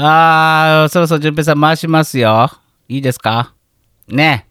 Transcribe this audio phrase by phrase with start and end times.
[0.00, 2.48] あー、そろそろ順平さん回しますよ。
[2.88, 3.52] いいですか？
[4.08, 4.46] ね。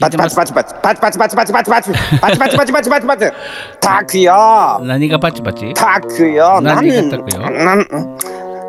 [0.00, 3.32] パチパチパチパチパチパチパチパチパチパチパチパチパチパチパチパチパチ。
[3.80, 4.80] たくよ。
[4.82, 5.74] 何がパチパチ？
[5.74, 6.60] たくよ。
[6.60, 8.18] 何がたくよ？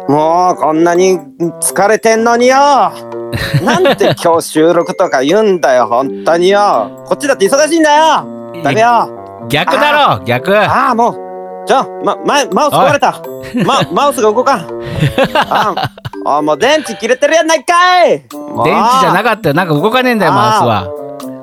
[0.10, 1.20] もうこんなに
[1.62, 2.56] 疲れてんのによ。
[3.64, 7.04] なんで今日収録とか言うんだよ本当によ。
[7.06, 8.04] こっちだって忙しいんだよ。
[8.64, 9.46] ダメよ。
[9.50, 10.58] 逆だろ逆。
[10.58, 11.68] ああもう。
[11.68, 13.22] じゃあ、ま、ママウス壊れた。
[13.64, 14.68] ま、マウスが動かん。
[15.36, 15.76] あ
[16.26, 18.10] あもう電池切れてるやないかい。
[18.10, 19.56] 電池じゃなかったよ。
[19.56, 20.88] なんか動かねえんだよ、マウスは。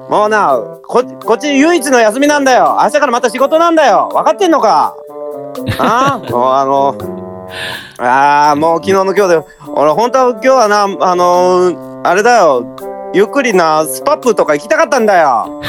[0.09, 2.79] もうなここっち唯一の休みなんだよ。
[2.83, 4.09] 明日からまた仕事なんだよ。
[4.13, 4.95] 分かってんのか。
[5.79, 6.95] ああ もうあの
[7.99, 9.41] ああもう昨日の今日で
[9.75, 12.65] 俺本当は今日はなあのあれだよ。
[13.15, 15.61] ゆっくりなスパップとか行きたかったんだよ。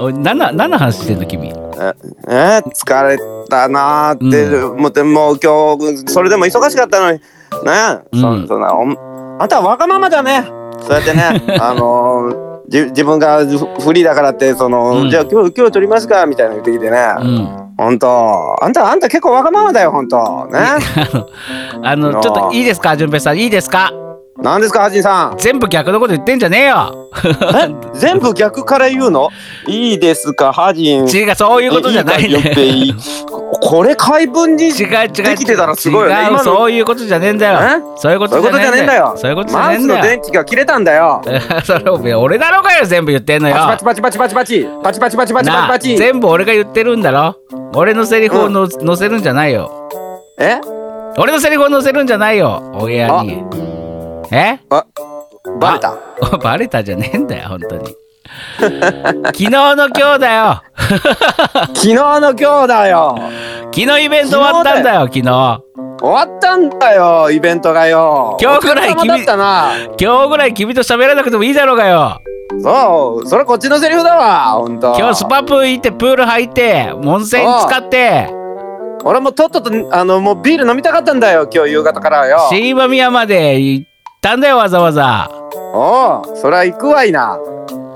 [0.14, 1.52] 何の話してんの、君？
[2.28, 7.18] えー疲れたなーって、う思ってもう今日それでも忙しかったのに。
[7.18, 7.22] ね。
[8.12, 8.42] え、うん。
[8.42, 8.96] そそんなおん
[9.40, 10.44] あんたはわがままだね。
[10.82, 15.10] そうやってね あのーじ自分がフフリーだからってその、うん。
[15.10, 17.74] じゃあ今日今日撮りますかみたいなの言ってきてね、うん。
[17.76, 20.16] ほんとあんたあんた結構わがままだよほんと
[20.52, 20.58] ね。
[21.82, 23.38] あの、ちょっといいですか、順平さん。
[23.38, 23.90] いいですか？
[24.38, 25.38] 何ですか、はじさん？
[25.38, 27.10] 全部逆のこと言ってんじゃねえよ。
[27.94, 27.98] え？
[27.98, 29.28] 全部逆から言うの？
[29.66, 31.06] いいですか、はじん。
[31.06, 32.54] 違う、そういうことじゃない、ね。
[32.56, 32.94] いい
[33.62, 34.68] これ解文に。
[34.68, 35.08] 違う、違う。
[35.08, 36.30] できてたらすごいよ、ね。
[36.30, 37.96] 違う、そういうことじゃねえんだよ。
[37.96, 39.14] そういうことじゃねえんだよ。
[39.16, 39.98] そういうことじゃねえんだよ。
[39.98, 41.20] マウスの電池が切れたんだよ。
[41.64, 43.54] それ、俺だろうがよ、全部言ってんのよ。
[43.56, 44.68] パチパチパチパチパチパチ。
[44.82, 45.96] パチパチパチパチパチ。
[45.98, 47.36] 全部俺が言ってるんだろ。
[47.74, 49.70] 俺のセリフをの、うん、載せるんじゃないよ。
[50.38, 50.60] え？
[51.18, 52.62] 俺のセリフを載せるんじゃないよ。
[52.74, 53.44] お部屋に。
[54.32, 54.60] え？
[55.58, 55.94] バレた？
[56.22, 57.94] あ バレたじゃねえんだよ本当に。
[58.60, 60.62] 昨日の今日だよ。
[61.74, 63.18] 昨日の今日だよ。
[63.74, 68.36] 昨日イベント終わったんだよ昨日終わったんだよイベントがよ。
[68.40, 69.72] 今日ぐらいお疲れ様だったな。
[70.00, 72.18] 今日ぐらい君と喋らなくてもいいだろうがよ。
[72.62, 78.28] そうそれこっちのセリフだわほんと今日スパプ行ってプール入って温泉使って。
[79.04, 82.38] 俺もとっととあのもうビール飲みたかったんだよ今日夕方からよ。
[82.50, 83.89] 新間宮まで行っ
[84.20, 85.30] たんだよわざわざ。
[85.72, 87.38] おうそりゃ行くわいな。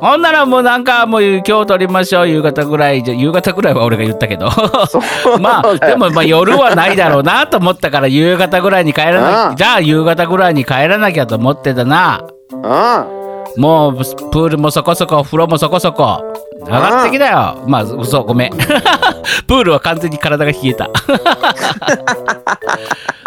[0.01, 3.03] ほんならもうなんかもう今日撮りましょう夕方ぐらい。
[3.03, 4.49] じゃ夕方ぐらいは俺が言ったけど。
[5.41, 9.57] まあでもまあ夜はないだろうなと思ったから夕方ぐらいに帰らなうん。
[9.57, 12.23] じゃあ夕方ぐらいに帰らなきゃと思ってたな。
[12.53, 13.61] うん。
[13.61, 16.23] もうプールもそこそこ風呂もそこそこ
[16.67, 17.63] 上がってきたよ。
[17.67, 18.51] まあ嘘ごめん。
[19.47, 20.91] プールは完全に体が冷えた。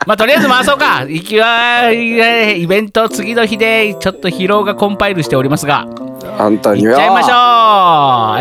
[0.05, 1.03] まあとりあえず回そうか。
[1.07, 5.85] 行きはイベント次の日でちょっと疲労がコンパイルしておりますが。
[6.37, 7.31] 本当によ行っちゃいましょう、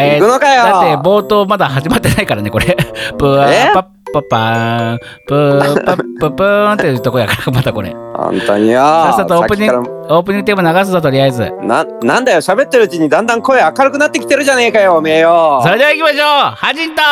[0.02, 2.76] えーだって冒頭まだ始まってないからねこれ。
[3.18, 4.98] プーえパッパパーン。
[5.26, 7.90] プーパッパプーンっていうとこやからまたこれ。
[7.90, 9.76] 本当によさっさとオープニング
[10.08, 11.52] オープニングテーマ流すぞとりあえず。
[11.62, 15.60] ななんだよ喋ってるうちにだんだん声明るくなってきてるじゃねえかよおめえよ。
[15.62, 16.54] それでは行きましょう。
[16.54, 17.02] ハジンと。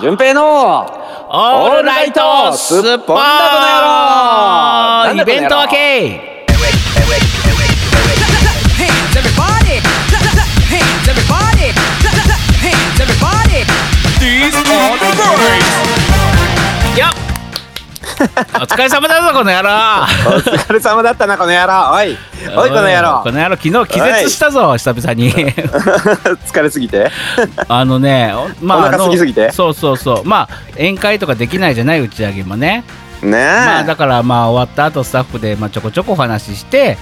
[0.00, 3.22] 順平のオールライトスッポンダ
[5.06, 5.40] なんだこの野郎。
[5.40, 6.32] イベント明け
[8.78, 9.80] hands everybody.
[10.70, 11.72] Hands everybody.
[12.62, 13.64] Hands everybody.
[14.20, 15.81] These are the boys
[16.98, 17.10] よっ。
[18.54, 19.70] お疲れ様だぞこの野郎。
[19.70, 21.90] お疲れ様だったなこの野郎。
[21.94, 22.16] おい。
[22.54, 23.22] おいこの野郎。
[23.22, 25.32] この野郎昨日気絶したぞ久々に。
[26.44, 27.10] 疲れすぎて？
[27.66, 29.50] あのねおまあお腹あの空きすぎて？
[29.52, 30.24] そうそうそう。
[30.24, 32.84] まあ宴会とかできないじゃない打ち上げもね。
[33.22, 36.98] ねえ、まあだからまあ終わった後スタッフでまあちょこちょこお話しして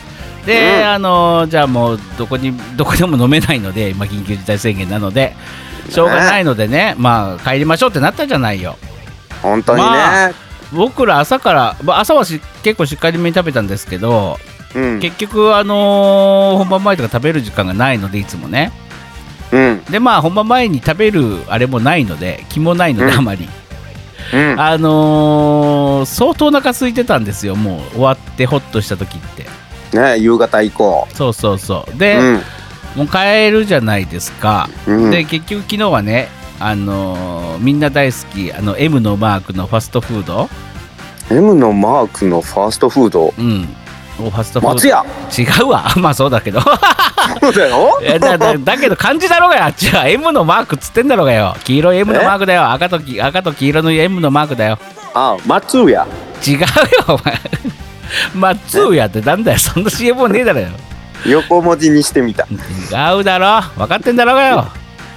[0.46, 0.88] で、うん。
[0.88, 5.34] あのじゃあもうどこにどこでも飲めないので、まあ、緊急事態宣言なので
[5.88, 8.76] しょうがないのでねまあ帰りましょうってなったじゃないよ
[9.42, 10.30] 本当にね、まあ
[10.72, 14.38] 僕ら朝から、まあ、朝はし結構しっかりめに食べたんですけど
[14.74, 15.00] うん。
[15.00, 18.72] 結局あのー本番前とか食べる時間がないのでいつもね。
[19.52, 19.84] うん。
[19.90, 23.18] でまあ本番前に食べるあれもないので気もないのでうん。
[23.18, 23.48] あまり、
[24.32, 24.60] うん。
[24.60, 29.46] あのー相当お腹空いてたんですよもう終わってホッとした時って。
[29.96, 31.08] ね夕方以降。
[31.14, 31.98] そうそうそう。
[31.98, 32.40] で、うん。
[32.96, 35.10] もう帰るじゃないですか、うん。
[35.10, 36.28] で結局昨日はね
[36.60, 40.48] あのーみんな大好きあの M のマークのファストフード。
[41.30, 43.34] M のマークのファーストフード？
[43.38, 43.68] うん。
[44.18, 44.74] おファストフード。
[44.74, 45.04] 松屋！
[45.38, 45.84] 違うわ。
[45.96, 46.60] まあそうだけど。
[46.60, 47.98] そうだよ。
[48.04, 49.64] えだだだけど漢字だろうがよ。
[49.64, 51.56] あっちは M のマークっつってんだろうがよ。
[51.64, 52.70] 黄色い M のマークだよ。
[52.70, 54.78] 赤とき赤と黄色の M のマークだよ。
[55.14, 56.06] あ松屋。
[56.46, 56.66] 違うよ
[57.08, 57.40] お前。
[58.34, 59.58] 松屋ってなんだよ。
[59.58, 60.68] そんな CM もねえだろよ。
[61.26, 62.44] 横文字にしてみた。
[62.44, 63.60] 違うだろ。
[63.76, 64.66] 分かってんだろうがよ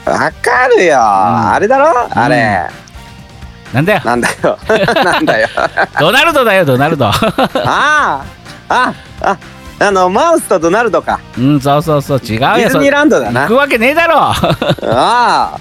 [0.06, 2.08] わかるよ、あれだろ？
[2.12, 2.68] あれ。
[3.74, 4.02] なんだよ。
[4.04, 4.58] なんだよ。
[5.04, 5.48] なんだよ。
[6.00, 7.08] ドナルドだよドナルド。
[7.10, 7.14] あ
[7.66, 8.22] あ。
[8.70, 9.38] ああ
[9.80, 11.20] あのマウスとドナルドか。
[11.38, 12.20] うんそうそうそう。
[12.20, 13.42] 違うよディズニーランドだな。
[13.42, 14.18] 行くわけねえだろ。
[14.22, 14.34] あ
[14.84, 15.58] あ。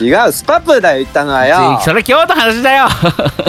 [0.00, 1.78] 違うスパップだよ言ったのはよ。
[1.84, 2.86] それ今日の話だよ。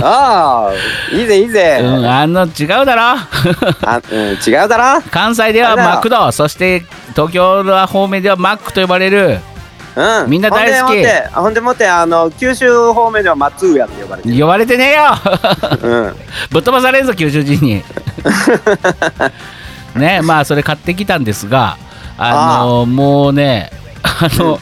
[0.03, 0.71] ああ。
[1.15, 3.01] いいぜいいぜ、うんあの違うだろ。
[3.01, 5.01] あうん、違うだろ。
[5.09, 6.85] 関西ではマクドそして
[7.15, 9.39] 東京の方面ではマックと呼ばれる
[9.95, 10.29] うん。
[10.29, 11.05] みんな大好き。
[11.33, 14.39] ほんでもってあの九州方面では松浦って呼ばれてる。
[14.39, 15.03] 呼ばれてねえよ。
[15.81, 16.15] うん。
[16.51, 17.83] ぶっ飛ばされるぞ九州人に。
[19.95, 21.77] ねまあそれ買ってきたんですが
[22.17, 23.71] あのもうね
[24.03, 24.59] あの、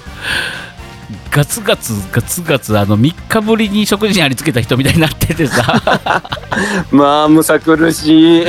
[1.31, 5.81] ガツガツガツガツあの3日ぶりに食事にありつけた人みたいになっててさ。
[6.91, 8.47] まあむさ苦しい。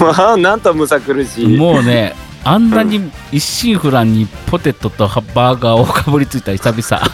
[0.00, 1.58] まあなんとむさ苦しい。
[1.58, 2.14] もうね
[2.46, 7.04] あんなに一心不乱にポテトとバーガーをかぶりついた久々。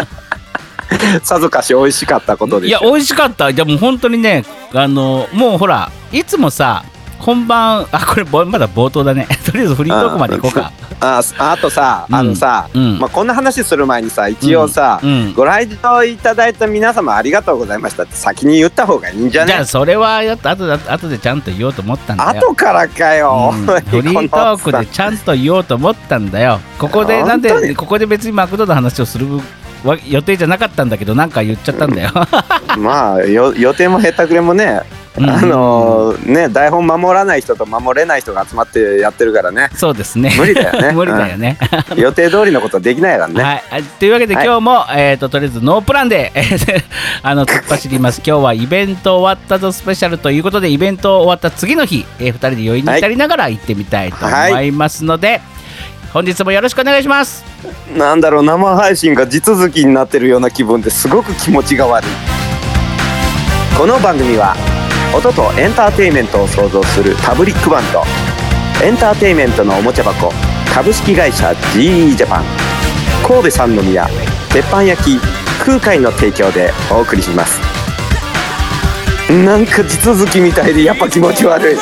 [1.22, 3.50] さぞかし美味しかったことでしょいや美味しかった。
[3.50, 6.84] いやもう本当にねあのもうほらいつもさ
[7.20, 9.28] 本番あこれぼまだ冒頭だね。
[9.44, 10.72] とりあえずフリートークまで行こうか。
[11.00, 12.14] ああとさ、うん。
[12.14, 12.98] あのさ、うん。
[12.98, 15.34] まあ、こんな話する前にさ一応さ、うん。
[15.34, 22.30] ご来場いただいた皆様ありがとうございましたって先に言った方がいいんじゃねじゃあそれはやっと後で後でちゃんと言おうと思ったんだよ。
[22.30, 23.66] 後からかよ、うん。
[23.84, 26.60] フリートークでちゃんと言おうと思ったんだよ。
[26.78, 29.26] ここでなんでここで別にマクドの話をする
[29.84, 32.10] わ予定じゃなかったんだけどなんか言っちゃったんだよ、
[32.78, 39.68] まあよ予定もへったくれもね、うんあのね台本守らない人と守れない人が集まってやってるからね。
[39.74, 40.32] そうですね。
[40.38, 40.92] 無理だよね。
[40.94, 41.58] 無理だよね、
[41.96, 46.84] 予定通りのことできないからね、はい、あというわけではい今日も、えー、ととりあえずノープランでえー
[47.22, 48.22] あの突っ走ります。
[48.24, 55.40] 今日はイベント終わったぞスペシャルということでイベント終わった次の日、え2人で余韻に浸りながら行ってみたいと思いますので、
[56.12, 57.44] 本日もよろしくお願いします。
[57.96, 62.08] なんだろう生配信が地続きになってるような気分ですごく気持ちが悪い。
[63.76, 64.54] この番組は
[65.12, 68.02] 音とエンターテインメントを創造するパブリックバンド。
[68.84, 70.32] エンターテインメントのおもちゃ箱
[70.72, 72.44] 株式会社 GE ジャパン
[73.26, 74.08] 神戸三宮
[74.50, 75.20] 鉄板焼き
[75.58, 77.60] 空海の提供でお送りします。
[79.30, 81.76] なんか地続きみたいでやっぱ気持ち悪い。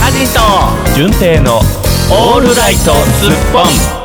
[0.00, 0.40] アジト
[0.94, 1.58] 純正の
[2.10, 3.60] オールライトスッポ
[3.98, 4.01] ン。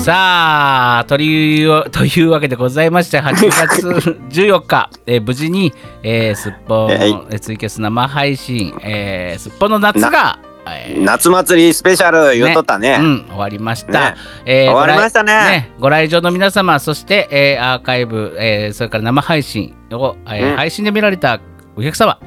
[0.00, 3.88] さあというというわけでございまして8月
[4.30, 5.72] 14日、えー無事に、
[6.02, 7.10] えー、すっぽん、はい。
[7.30, 10.38] えーツイキャス生配信、えー、すっぽんの夏が、
[10.68, 12.98] えー夏祭りスペシャル言うとったね。
[13.00, 14.10] うん、終わりました。
[14.12, 14.16] ね。
[14.44, 15.72] えー終わりましたね。
[15.80, 20.56] ご来ご来場の皆様、そして、えーアーカイブ、えーそれから生配信を、えーうん。
[20.56, 21.40] 配信で見られた
[21.76, 22.18] お客様、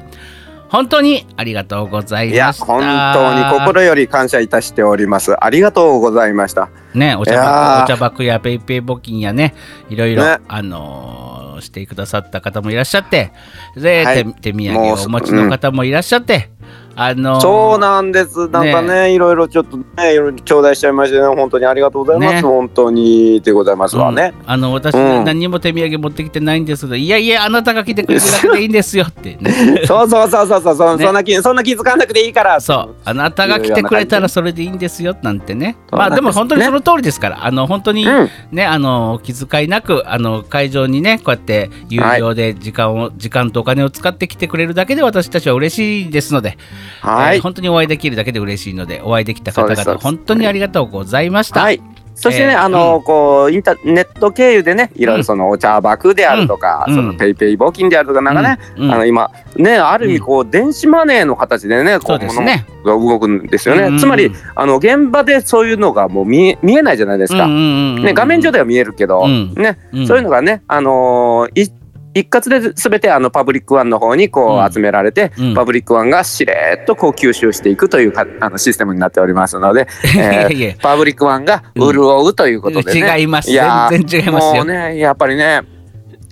[0.70, 2.64] 本当にありがとうございいやました。
[2.64, 5.34] 本当に心より感謝いたしております。
[5.44, 6.70] ありがとうございました。
[6.94, 7.84] ね、お茶いや箱ー。
[7.84, 9.54] お茶箱やペイペイ募金やね、
[9.88, 10.38] いろいろ、ね。
[10.48, 13.32] あのーしてくださった方もいらっしゃって、
[13.76, 14.24] で、はい。
[14.24, 16.50] 手手土産をお持ちの方もいらっしゃって、
[16.96, 18.48] あのーそうなんです。
[18.48, 22.34] なんかね、いろいろちょっとね、いろいろ頂戴しちゃいましてね、本当にありがとうございます。
[22.34, 22.40] ね。
[22.42, 24.34] 本当にでございますわね。
[24.44, 24.50] うん。
[24.50, 25.24] あの私、うん。
[25.24, 31.04] 何にも手土産持ってきてないんですけど、いやいや、あなたが来てくれるだけでいいんですよって、 ね、そうそうそうそうそう、そね。
[31.04, 32.60] そんな気、そんな気づかなくていいから。
[32.60, 38.28] そう、あなたが来てくれたらそれでいいんですよなんてね、まあでも本当にその通りですから、あの本当にうん。
[38.52, 46.58] ね、あのお気遣いなく、あの会場にね、こうやって有料で時間を、時間とお金を使ってきてくれるだけで、私たちは嬉しいですので、
[47.00, 47.36] はい。
[47.36, 51.60] えー本当にお会いできるだけで嬉しいので、お会いできた方々、本当にありがとうございました。
[51.62, 51.80] はい。
[52.14, 62.66] そしてね、えーあの、こう、インターネット経由でね、いろいろそのお茶箱であるとか、うんそのペイペイ募金であるとか、なんかね、うんうんあの今、ね、ある意味、こう、電子マネーの形でね、こそうう、ですね。
[62.84, 63.84] 物が動くんですよね。
[63.84, 67.44] うんうんつまり、あの、現場でそういうのがもう見え見えないじゃないですか。
[67.44, 71.72] うんうんうんうんね、画面上では見えるけど、うんね、うんそういうのがね、あのーい
[72.14, 74.64] 一括で全てあのパブリックワンの方にこうん。
[74.64, 75.54] う集められて、うん。
[75.54, 79.86] パブリックワンがしれっとこう吸収していくというかあのシステムになっておりますので、
[80.16, 83.18] えーパブリックワンが潤うということでね。
[83.18, 83.52] 違います。
[83.52, 84.64] や全然違いますよ。
[84.64, 85.62] もうねやっぱりね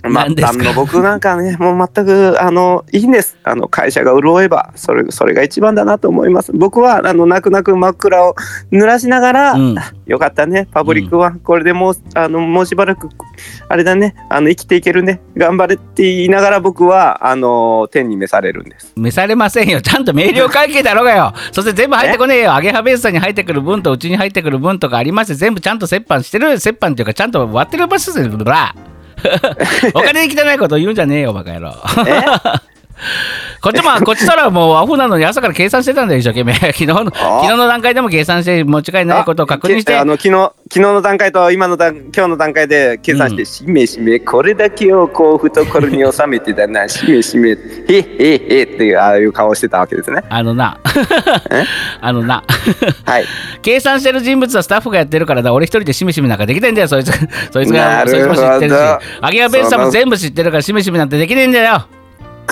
[0.01, 0.63] 末何ですか？
[0.63, 8.35] 端の僕なんかねもう全くあのいいんですあの会社が潤えばそれそれが一番だなと思います僕はあの泣く泣く真っ暗を
[8.71, 9.75] 濡らしながら、うん
[10.09, 13.09] よかったねパブリックワン、これでもうあのもうしばらく
[13.67, 19.81] あれだねあの生きていけるね頑張れって言いながら僕はあの天に召されるんです召されませんよ。
[19.81, 21.33] ちゃんと明瞭会計だろうがよ。
[21.51, 22.55] そして全部入ってこねえよ。
[22.55, 26.49] アゲハベースさんに入ってくる分とうちに入ってくる分とかありまして、全部ちゃんと折半してる。
[26.49, 28.35] 折半っていうか、ちゃんと割ってる場所ですよ。
[28.35, 28.75] ブラ
[29.93, 31.73] お金に汚いこと言うんじゃねえよ、バカ野郎。
[32.99, 36.53] え こっちも こっちとらもうアホなのに朝から計算してたんだよ一生懸命。
[36.73, 39.95] 昨日の昨日の段階でも計算して持ち帰りないことを確認して。
[39.95, 47.49] ああの昨日昨日の段階と今の段今日の段階で計算して、しめしめこれだけをこう懐に収めてだなしめしめ。
[47.51, 47.55] へ
[47.89, 50.23] へへっていうああいう顔してたわけですね。
[50.29, 50.77] あのな。
[52.01, 52.43] あのな。
[53.05, 53.25] はい。
[53.61, 57.11] 計算してる人物はスタッフがやってるからだ俺一人でしめしめなんかできないんだよそいつ。
[57.51, 58.81] そいつがそいつも知ってるし。
[59.21, 61.85] アゲアベースさんも全部知ってるからしめしめなんてできねえんだよ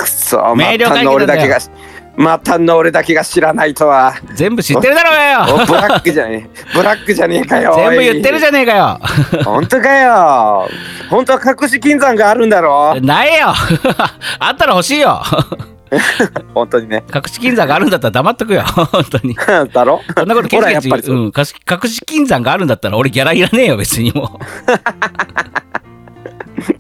[0.01, 1.69] くそまたの俺だけが会
[2.17, 4.15] またの俺だけが知らないとは。
[4.33, 5.23] 全部知ってるだろうが
[5.53, 5.63] よ。
[5.63, 6.75] おブラックじゃねえ。
[6.75, 8.99] ブラックじゃねえかよ 全部言ってるじゃねえかよ。
[9.45, 10.67] 本当かよ。
[11.11, 12.99] 本当は隠し金山があるんだろ。
[13.01, 13.53] ないよ。
[14.39, 15.21] あったら欲しいよ。
[16.55, 17.03] 本当にね。
[17.13, 18.63] 隠し金山があるんだったら黙っとくよ。
[18.63, 19.35] 本当に。
[19.71, 20.01] だろ？
[20.15, 21.13] こんなことケチケチう。
[21.13, 24.39] うん、隠し隠し金山があるんだったら俺ギャラいらねえよ別にも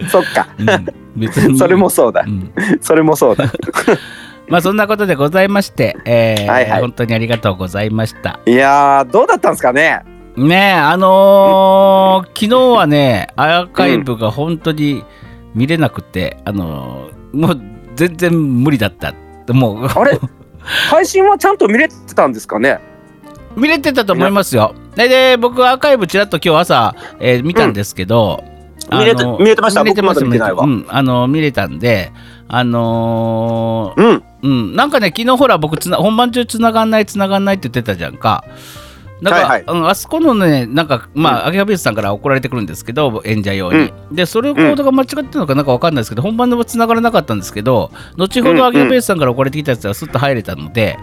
[0.09, 0.47] そっか。
[0.57, 1.57] う、うん、別に。
[1.57, 2.23] それもそうだ。
[2.25, 2.51] うん。
[2.81, 3.45] それもそうだ。
[4.49, 6.81] まあそんなことでございまして、えーはいはい。
[6.81, 8.39] 本当にありがとうございました。
[8.45, 10.03] いやーどうだったんですかね？
[10.37, 15.03] ねえあのー昨日はねアーカイブが本当に
[15.55, 17.61] 見れなくて、あのーもう
[17.95, 18.31] 全然
[18.63, 19.13] 無理だった。
[19.53, 19.85] もう。
[19.85, 20.17] あれ？
[20.89, 22.79] 配信はちゃんと見れてたんですかね？
[23.55, 24.75] 見れてたと思いますよ。
[24.95, 28.43] でで僕アーカイブちらっと今日朝、えー見たんですけど、
[28.91, 29.83] 見れて見れてました？
[29.83, 32.11] 見れてます僕まだ見てないわうん、あの見れたんで
[32.47, 34.23] あのーうん。
[34.43, 38.43] うん、なんかね昨日ほら僕つな本番中つながんないつながんないって言ってたじゃんか。
[39.19, 39.63] なんか、はいはい。
[39.67, 50.99] うんあそこのねなんかまあ、アゲハベースさんから怒られてくるんですけど演者用に、でそれをコードが間違ってるのかなんかわかんないですけど、本番でもつながらなかったんですけど後ほうんどアゲハベースさんから怒られてきたやつはスッと入れたので,、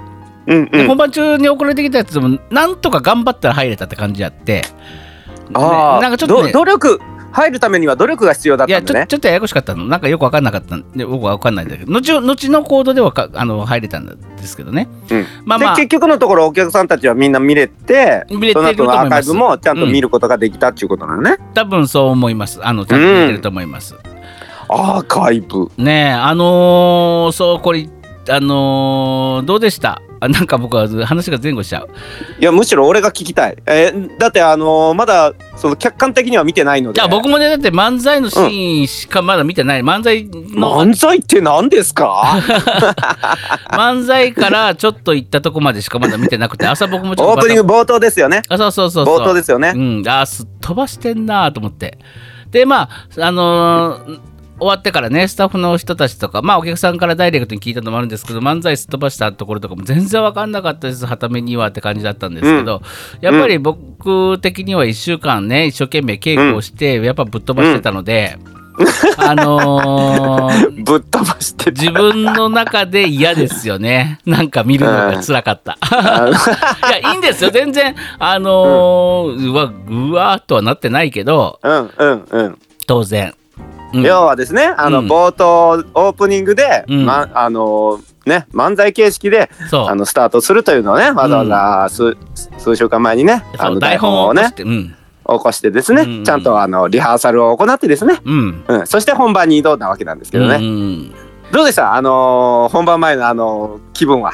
[0.46, 0.70] うんうん。
[0.70, 4.62] で本番中に怒られてきたやつでもなんとか頑張ったら入れたって感じやって。
[5.52, 7.00] ああなんかちょっとねど努力
[7.34, 9.84] 入るためには努力が必要だっいやちょたんでねちょっとややこしかったの。
[9.84, 10.90] なんかよく分かんなかったん。
[10.92, 11.92] で僕は分かんないんだけど。
[11.92, 14.88] 後後のコードではかあの入れたんですけどね。
[15.10, 15.26] うん。
[15.44, 15.74] まあまあ。
[15.74, 22.60] で結局のところお客さんたちはみんな見れて見れてるその後とアーカイブもちゃんと見ることができたっていうことなのね、多分そう思います。
[22.64, 23.96] あのちゃんと見てると思います、
[24.68, 25.68] アーカイブ。
[25.76, 27.88] ねえあのーそうこれ
[28.30, 30.00] あのーどうでした？
[30.24, 31.88] あなんか僕は話が前後しちゃう。
[32.40, 36.96] いやむしろ俺が聞きたい、えーだってあのーまだその客観的には見てないので。
[36.96, 42.40] じゃあ僕もねだって漫才のシーンしかまだ見てない、漫才の漫才って何ですか？
[43.70, 48.42] 漫才からちょっと行ったとこまでしかまだ見てなくて朝僕もちょっとオープニング冒頭ですよね。
[48.48, 49.18] あそうそうそうそう。
[49.20, 49.72] 冒頭ですよね。
[49.74, 51.98] うん、あーすっ飛ばしてんなと思って。
[52.50, 52.88] でまあ
[53.26, 54.18] あのー
[54.58, 61.06] 終わってからねスタッフの人たちとかまあお客さんからダイレクトに聞いたのもあるんですけど漫才すっ飛ばしたところとかも全然分かんなかったです。
[61.06, 62.80] はためにはって感じだったんですけど、
[63.20, 68.38] やっぱり僕的には1週間ね一生懸命稽古をして、やっぱぶっ飛ばしてたので、
[69.18, 71.70] あのー ぶっ飛ばしてた。
[71.70, 74.18] 自分の中で嫌ですよね。
[74.26, 75.78] なんか見るのが辛かった。
[76.88, 77.50] いやいいんですよ。
[77.50, 81.90] 全然あのーうわうわーっとはなってないけどうん。
[81.96, 82.24] うん。
[82.30, 82.58] うん。
[82.86, 83.34] 当然、
[83.94, 84.02] うん。
[84.02, 85.06] 要はですねあの、うん。
[85.06, 87.06] 冒頭オープニングで、うん。
[87.06, 92.16] まあのね漫才形式であのスタートするというのをねわざわざ数,、
[92.58, 98.64] 数週間前にねあの台台本をね起こして、ですね、うんちゃんとあのリハーサルを行ってですね、うん。
[98.68, 101.14] うん、そして本番に挑んだわけなんですけどね、うん。
[101.50, 101.94] どうでした？
[101.94, 104.32] あのー本番前のあのー気分は？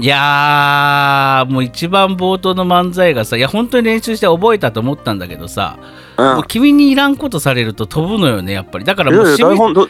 [0.00, 5.78] いやーもう一番冒頭の漫才がさいや本当に練習して覚えたと思ったんだけどさ、
[6.16, 6.34] うん。
[6.36, 8.84] もう君にいらんことされると飛ぶのよねやっぱり。
[8.84, 9.88] だからもう台本ど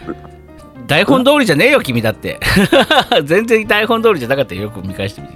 [0.87, 2.41] 台本通りじゃねえよ君だって。
[3.25, 5.35] 全然台本通りじゃなかったよよく見返してみて。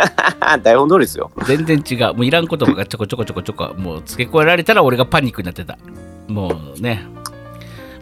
[0.64, 1.30] 台本通りですよ。
[1.44, 2.14] 全然違う。
[2.14, 5.76] もういらん言葉がちょこちょこちょこちょこもう付け加えられたら俺がパニックになってた。
[6.28, 7.06] もうね。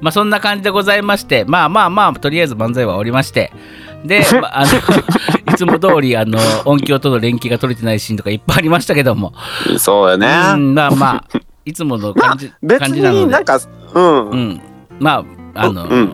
[0.00, 1.44] まあそんな感じでございまして。
[1.48, 3.50] まあまあまあとりあえず漫才はおりまして
[4.04, 4.72] で、 まあ、あの
[5.52, 9.32] いつも通りあの音響との連携が取れてないシーンとかいっぱいありましたけども、
[9.78, 13.24] そうよね、うん、まあまあいつもの感じ,、別感じなので。
[13.24, 13.58] になんか
[13.94, 14.60] うん、うん、
[14.98, 16.12] まああの、うん。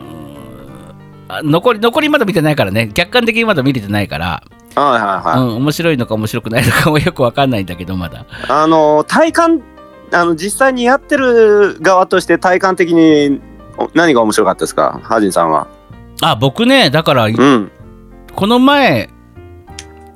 [1.28, 2.90] あ残り残りまだ見てないからね。
[2.92, 4.42] 客観的にまだ見れてないから、
[4.74, 8.24] はいはいはい、うん、面白いのか面白くないのかもよくわかんないんだけどまだ。
[8.48, 9.62] あのー体感
[10.12, 13.40] あの実際にやってる側として体感的に
[13.78, 15.00] お何が面白かったですか？
[15.04, 15.68] ハジンさんは。
[16.20, 17.70] あ僕ねだからうん
[18.34, 19.08] この前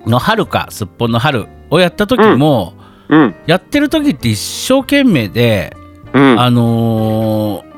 [0.07, 2.75] の春かすっぽんの春をやった時も、
[3.09, 3.35] うん。
[3.47, 5.77] やってる時って一生懸命で、
[6.13, 6.41] うん。
[6.41, 7.75] あのー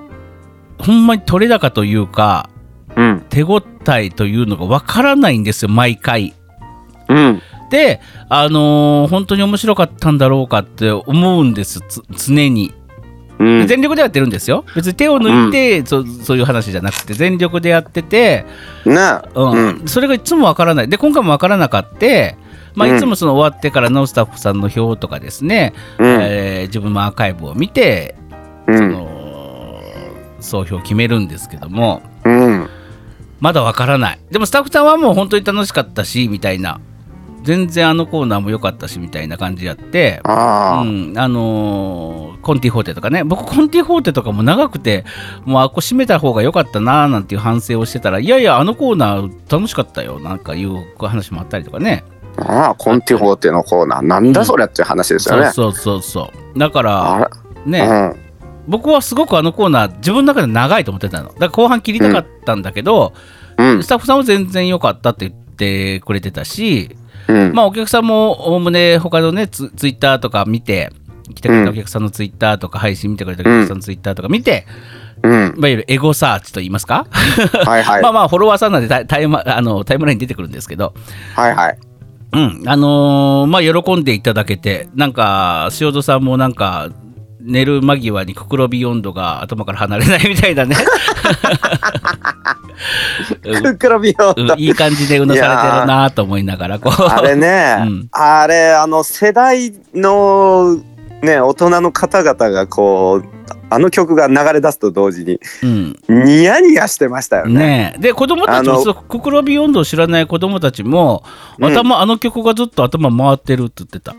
[0.78, 2.50] ほんまに取れ高というか
[2.96, 3.24] うん。
[3.30, 6.34] 手応えというのがわからないんですよ毎回。
[7.08, 7.42] うん。
[7.70, 12.74] であのー本当に面白かったんだろうかって思うんですつ常に。
[13.38, 13.66] うん。
[13.66, 14.64] 全力でやってるんですよ。
[14.74, 18.46] 別に手を抜いて、そそういう話じゃなくて全力でやってて、
[18.84, 18.94] ね
[19.34, 19.50] うん。
[19.52, 19.88] うん。
[19.88, 20.88] それがいつもわからない。
[20.88, 22.36] で今回もわからなかって、
[22.74, 22.96] まあ、うん。
[22.96, 26.06] いつもその終わってからのスタッフさんの表とかですね、うん。
[26.22, 28.14] えー自分のアーカイブを見て、
[28.66, 28.92] そうん。
[28.92, 29.82] の
[30.40, 32.68] 総評を決めるんですけどもうん。
[33.40, 34.18] まだわからない。
[34.30, 36.80] でもスタッフさんはもう本当に楽しかったしみたいな
[37.46, 43.24] 全然あのコーナーも良かったしみたいな感じやってああ、うん、あのーコンティフォーテとかね。
[43.24, 45.04] 僕コンティフォーテとかも長くて
[45.44, 52.04] もうあここ閉めた方が良かったなーなんていう反省をしてたらいやいやあのコーナー楽しかったよなんかいう話もあったりとかね。
[52.38, 54.02] ああコンティフォーテのコーナー。
[54.02, 56.58] なんだそれっていう話ですよね、そうそうそうそう。
[56.58, 57.30] だから
[57.64, 58.16] ね、うん。
[58.68, 61.28] 僕はすごくあのコーナー自分の中で長いと思ってたの。
[61.28, 63.12] だから後半切りたかったんだけど、
[63.56, 63.82] うん。
[63.82, 66.96] スタッフさんは全然良かったって言ってくれてたし
[67.28, 67.52] うん。
[67.52, 70.92] まあお客さんもおおむね他のねツツイッターとか見て
[71.34, 74.66] 来てくれたお客さんのツイッターとか配信見てくれたお客さんのツイッターとか見て、
[75.22, 75.54] うん。
[75.56, 77.06] いわゆるエゴサーチと言いますか、
[77.66, 78.02] はいはい。
[78.02, 80.94] まあまあフォロワーさんなんでタイタイムあのタイムラインに出てくるんですけど、
[81.34, 81.78] はいはい。
[82.32, 86.90] うん、あのーまあ喜んでいただけてなんか塩戸さんもなんか
[87.46, 90.76] 寝る間際にククロビ温度が頭から離れないみたいなね。
[93.62, 97.02] ククロビオうんいい感じでうなされてるなと思いながらこう。
[97.04, 98.08] あれね、うん。
[98.10, 100.76] あれあの世代の
[101.22, 103.24] ね大人の方々がこう
[103.70, 105.96] あの曲が流れ出すと同時にうん。
[106.08, 107.54] ニヤニヤしてましたよね。
[107.54, 108.00] ねえ。
[108.00, 111.22] で子供たちもあのそうククロビ温度を知らない子供たちも
[111.58, 111.72] うん。
[111.72, 114.14] 頭、あの曲がずっと頭回ってるって言ってた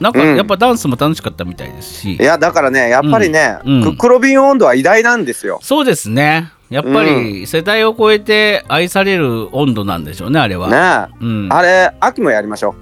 [0.00, 3.82] なんかうんやっぱダンスも楽しかったみたいですし、いやだからねやっぱりね、うん。
[3.82, 3.92] うん。
[3.92, 5.58] ククロビン温度は偉大なんですよ。
[5.62, 6.52] そうですね。
[6.68, 12.74] やっぱり世代を超えて愛される温度なんでしょうねあれは、ねうん、あれ秋もやりましょ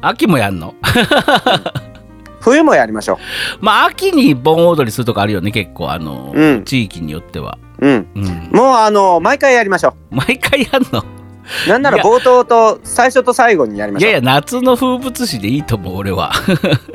[0.00, 0.68] 秋もやんの？
[0.68, 0.74] う
[2.40, 3.18] 冬もやりましょ
[3.60, 6.64] まあ秋に盆踊りするとかあるよね結構あの、うん。
[6.64, 7.86] 地域によっては、う。
[7.86, 8.06] うん。
[8.14, 11.00] うん、もうあの毎回やりましょ毎回やんの？
[11.00, 11.04] う。
[11.68, 14.10] なんなら冒頭と最初と最後にやりましょう。
[14.10, 16.32] いやいや夏の風物詩でいいと思う俺は。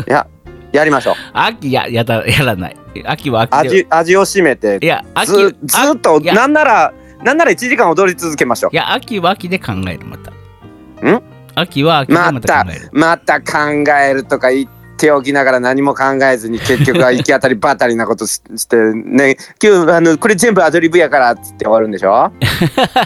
[0.08, 0.28] いや
[0.72, 1.16] やりましょう。
[1.34, 2.78] 秋ややだやらない。
[3.06, 6.34] 秋は秋で味味を占めていや秋ずずっといや。
[6.34, 8.70] なんならなんなら1時間踊り続けましょう。
[8.72, 8.76] い。
[8.76, 10.32] や秋は秋で考えるまた。
[10.32, 11.24] ん？
[11.56, 12.90] 秋は秋でままたた考える。
[12.92, 13.60] また考
[14.02, 22.32] えるとか言っておきながら何も考えずに結局は行き当たりばったりなことししてね 今日あのこれ全部アドリブやからっつって終わるんでしょ？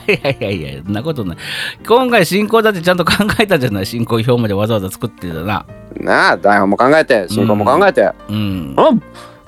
[0.07, 1.37] いやいやいやそんなことない。
[1.87, 5.65] 今回進行だってちゃんと考えたじゃない進行表までわざわざ作ってたな。
[5.99, 8.73] なあ台本も考えて進行も考えて、うん。
[8.77, 8.91] あ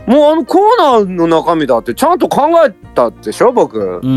[0.07, 3.79] もうあのコーナーの中身だってちゃんと考えたでしょ僕。
[3.79, 4.11] うんうんう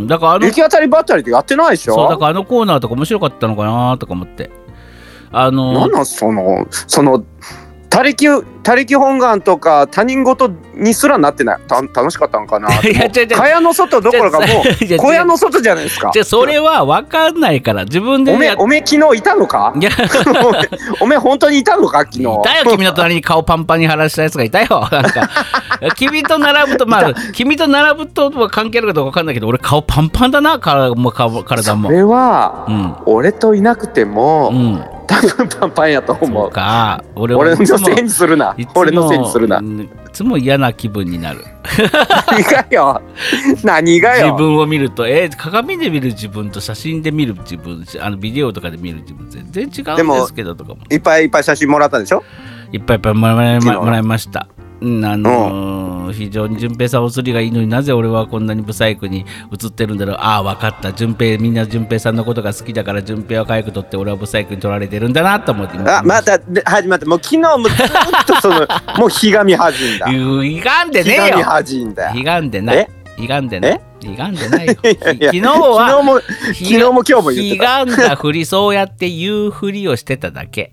[0.00, 0.06] ん。
[0.08, 1.94] だからあの行き当たりばったりってやってないでしょ？
[1.94, 4.50] そうだからあのコーナーとか面白かったのかなとか思って
[5.32, 7.24] あのーなんなんそのその
[7.88, 11.60] 他力他力本願とか他人事にすらなってない。
[11.66, 12.68] た 楽しかったんかな。
[12.82, 14.48] いや違う違う蚊帳の外どころかもう
[14.94, 16.10] う小屋の外じゃないですか。
[16.12, 19.72] じゃあそれは分かんないから自分でおめやおめ昨日いたのか？
[19.76, 19.90] いや。
[21.00, 22.00] おめ本当にいたのか？
[22.00, 24.88] 昨日いたよ君の隣に顔パンパンに腫らしたやつがいたよ。
[24.90, 25.28] なんか。
[25.96, 31.88] 君と並ぶとまあ君と並ぶとは関係あるかどうか分かんないけど俺顔パンパンだな体も顔体も。
[31.88, 32.94] それは、うん。
[33.06, 34.84] 俺といなくても、うん。
[35.10, 36.50] 多分パンパンやと思そう
[37.16, 39.58] 俺俺のせいにするないつも俺のせいにするな。
[39.58, 41.44] うんいつも嫌な気分になる。
[42.28, 43.00] 何がよ。
[43.62, 50.80] 何が自よ分を見るとえー鏡で見る自分と写真で見る自分あのビデオとかで見る自分全然違うんですけどとかも。
[50.90, 52.24] いっぱいいっぱい写真もらったでしょ？
[52.72, 54.48] いっぱいいっぱいもらいました。
[54.80, 60.16] うん、あのー非常に順平さんお釣りがいいのになぜ俺はこんなにブサイクに映ってるんだろう。
[60.18, 60.92] ああ分かった。
[60.92, 67.76] 順平みんな順平さんのことが好きだから順平は可愛く撮って俺はブサイクに撮られてるんだなと思ってあまたで始まったもう昨日もずっ
[68.26, 68.66] とその
[68.98, 70.06] もうひがみはじんだ。
[70.06, 71.46] うひがんでひがみねえよ。
[71.46, 72.08] はじんだ。
[72.08, 72.76] よひがんでない。
[72.78, 72.88] え？
[73.16, 73.80] ひがんでない。
[74.00, 74.74] ひがんでないよ。
[74.82, 77.42] 昨日は昨日も昨日も今日も言ってた。
[77.42, 80.72] ひがんだふりそうやって言うふりをしてただけ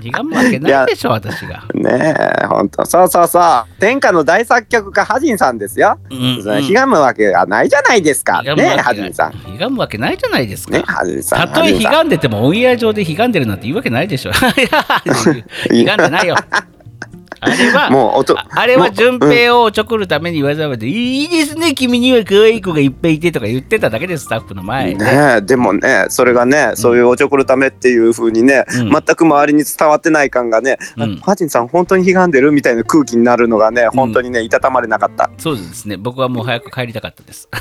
[0.00, 3.64] ひがむわけないでしょ私が、ねえほんとそうそうそう。
[3.80, 8.42] 天下の大作曲家ハジンさんですよ、うんそれひがむわけがないじゃないですか。
[8.42, 9.32] ねえハジンさん。
[9.32, 11.48] ひがむわけないじゃないですか、ねハジンさん。
[11.48, 14.30] たとえひがんでてもオンエア上でひがんでるなんて言うわけないでしょ。
[14.32, 14.84] いや
[15.70, 16.36] ひがんでないよ。
[17.40, 25.04] あれは、もうおとああれは順平をちょくるためにわざわざ、いいですね、君には可愛い子がいっぱいいてとか言ってただけです、スタッフの前で。
[25.04, 28.90] ねえでもねそれがね、そういうおちょくるためっていう風にね、うん。
[28.90, 31.16] 全く周りに伝わってない感がね、うん。
[31.16, 37.48] ハジンさん本当にひがんでるみたいな空気になるのがね本当にねいたたまれなかった、そうですね、僕はもう早く帰りたかったです。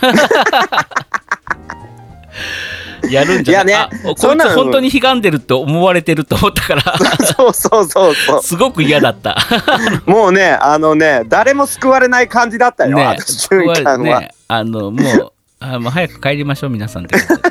[3.10, 3.74] やるんじゃない？
[3.74, 6.84] いやねあこいそんなのつ本当に悲んでると思われてると思ったから。
[7.26, 8.44] そうそうそうそう。
[8.44, 9.38] すごく嫌だった。
[10.06, 17.41] もうねあのね誰も救われない感じだったよ、あの瞬間は、ね、あのもうあもう早く帰りましょう皆さんってことで。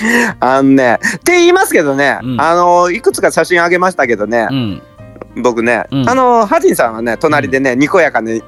[0.40, 2.40] あのねって言いますけどね、うん。
[2.40, 4.82] あのいくつか写真あげましたけどねう、ん。
[5.42, 6.08] 僕ね、うん。
[6.08, 8.42] あのハジンさんはね隣でね、にこやかにいい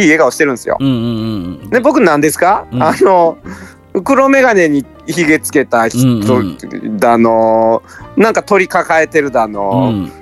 [0.00, 0.76] 笑顔してるんですよ。
[0.80, 0.94] うんうん
[1.62, 2.82] うんで僕なんですか、うん。
[2.82, 3.38] あの
[4.02, 5.98] 黒眼鏡にひげつけた人
[6.36, 7.82] うんだの、
[8.16, 10.12] なんか鳥抱えてるだうの、ん。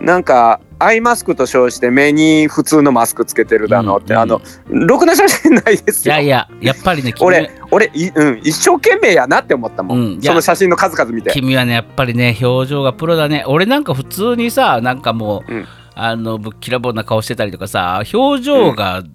[0.00, 6.14] なんかアイマスクと称して目に普通のマスクつけてるだのって、うんあのろくな写真ないですよ。
[6.14, 11.30] いやいややっぱりね君俺俺い、うん、一生懸命やなって思ったもん、うんその写真の数々見て。
[11.30, 13.44] 君はねやっぱりね表情がプロだね。
[13.46, 15.66] 俺なんか普通にさなんかもう、うん。
[15.94, 19.08] あのぶっきらぼうな顔してたりとかさ表情が好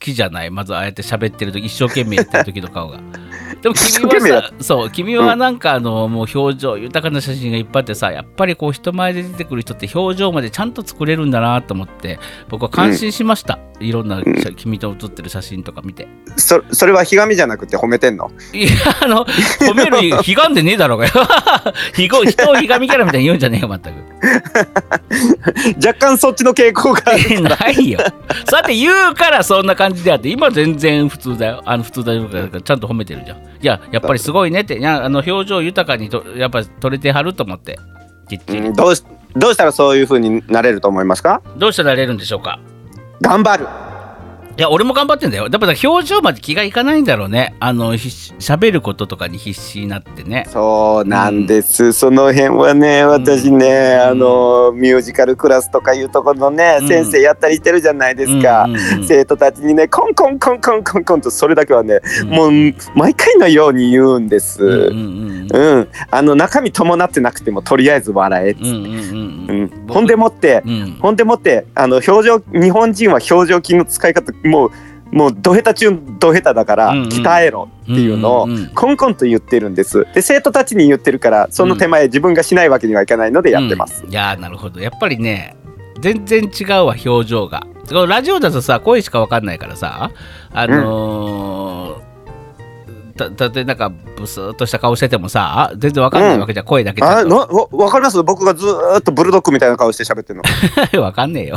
[0.00, 2.98] きじゃない、まずああやって喋ってる時一生懸命やってる時の顔が。
[3.62, 16.06] でも君はさそう君はなんかあの、もう表情豊かな写真がいっぱいあってさやっぱりこう人前で出てくる人って表情までちゃんと作れるんだなと思って僕は感心しました、いろんな写君と写ってる写真とか見て。
[16.36, 18.30] そそれはひがみじゃなくて褒めてんの？
[18.52, 18.70] いや
[19.02, 21.12] あの褒めるひがんでねえだろうがよ。
[21.94, 24.06] 人をひがみキャラみたいに言うんじゃねえよ全く。
[25.86, 28.00] 若干そっちの傾向があるえ ないよ。
[28.48, 31.62] そうやって言うからそんな感じであって、今全然普通だよ。
[31.64, 33.38] あの普通だよからちゃんと褒めてるじゃん。
[33.66, 37.80] いや、やっぱりすごいねって、いやあの表情豊かにとやっぱり撮れてはると思って。
[38.28, 38.58] きっちり。
[38.60, 41.42] うんどうしどうしたらそういう風になれると思いますか？
[41.58, 42.60] どうしたらなれるんでしょうか？
[43.20, 43.66] 頑張る
[44.58, 45.50] いや、俺も頑張ってんだよ。
[45.50, 47.54] だから表情まで気がいかないんだろうね。
[47.60, 50.46] あの、ひ喋ることとかに必死になってね。
[50.48, 54.08] そうなんです、その辺はね私ね、うん。
[54.08, 56.88] あのミュージカルクラスとかいうところのね、うん。
[56.88, 62.28] 先生やったりしてるじゃないですか、うんうんうん生徒たちにねコンコンコンコンコンコンとそれだけはね、うん。
[62.30, 62.50] もう
[62.94, 65.88] 毎回のように言うんです、うんうんうんうん。
[66.10, 69.86] あの中身伴ってなくてもとりあえず笑えっつって、うんうんうんうん。
[69.86, 70.98] ほんでもって、うん。
[71.00, 74.70] ほんでもってあの表情日本人は表情筋の使い方もう
[75.12, 77.08] もうドヘタ中のドヘタだからうんうん。
[77.08, 78.66] 鍛えろっていうのをうんうんうん。
[78.68, 80.06] コンコンと言ってるんです。
[80.14, 84.10] で生徒たちに言ってるからその手前自分がしないわけにはいかないのでやってます、うん。
[84.10, 84.80] いやーなるほど。
[84.80, 85.56] やっぱりね
[86.00, 87.66] 全然違うわ表情が。
[88.08, 90.10] ラジオだとさ声しか分かんないからさ
[90.52, 91.65] あのー
[93.16, 98.22] たたとえなんかブスーっとした顔しててもさ全然分かんないわけじゃん、声だけちあのわわかります？
[98.22, 100.42] 僕がずーっとブルドッグみたいな顔して喋ってるの。
[100.92, 101.56] と分かんねえよ。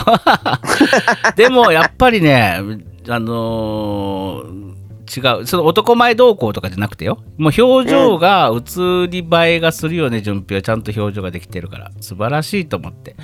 [1.35, 2.59] でもやっぱりね
[3.07, 4.78] あのー
[5.15, 5.47] 違う。
[5.47, 7.23] その男前同行とかじゃなくてよ。
[7.37, 10.61] もう表情が映り映えがするよね順平は。
[10.61, 11.91] ちゃんと表情ができてるから。
[11.99, 13.15] 素晴らしいと思って。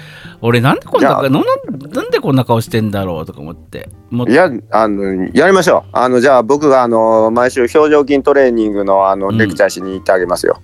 [0.41, 3.89] 俺なんでこんなななんでこんな顔してんだろうとか思って。
[4.09, 5.89] もういやあのやりましょう。
[5.93, 9.37] あのじゃあ僕があの毎週表情筋トレーニングのあのうん。
[9.37, 10.59] レクチャーしに行ってあげますよ、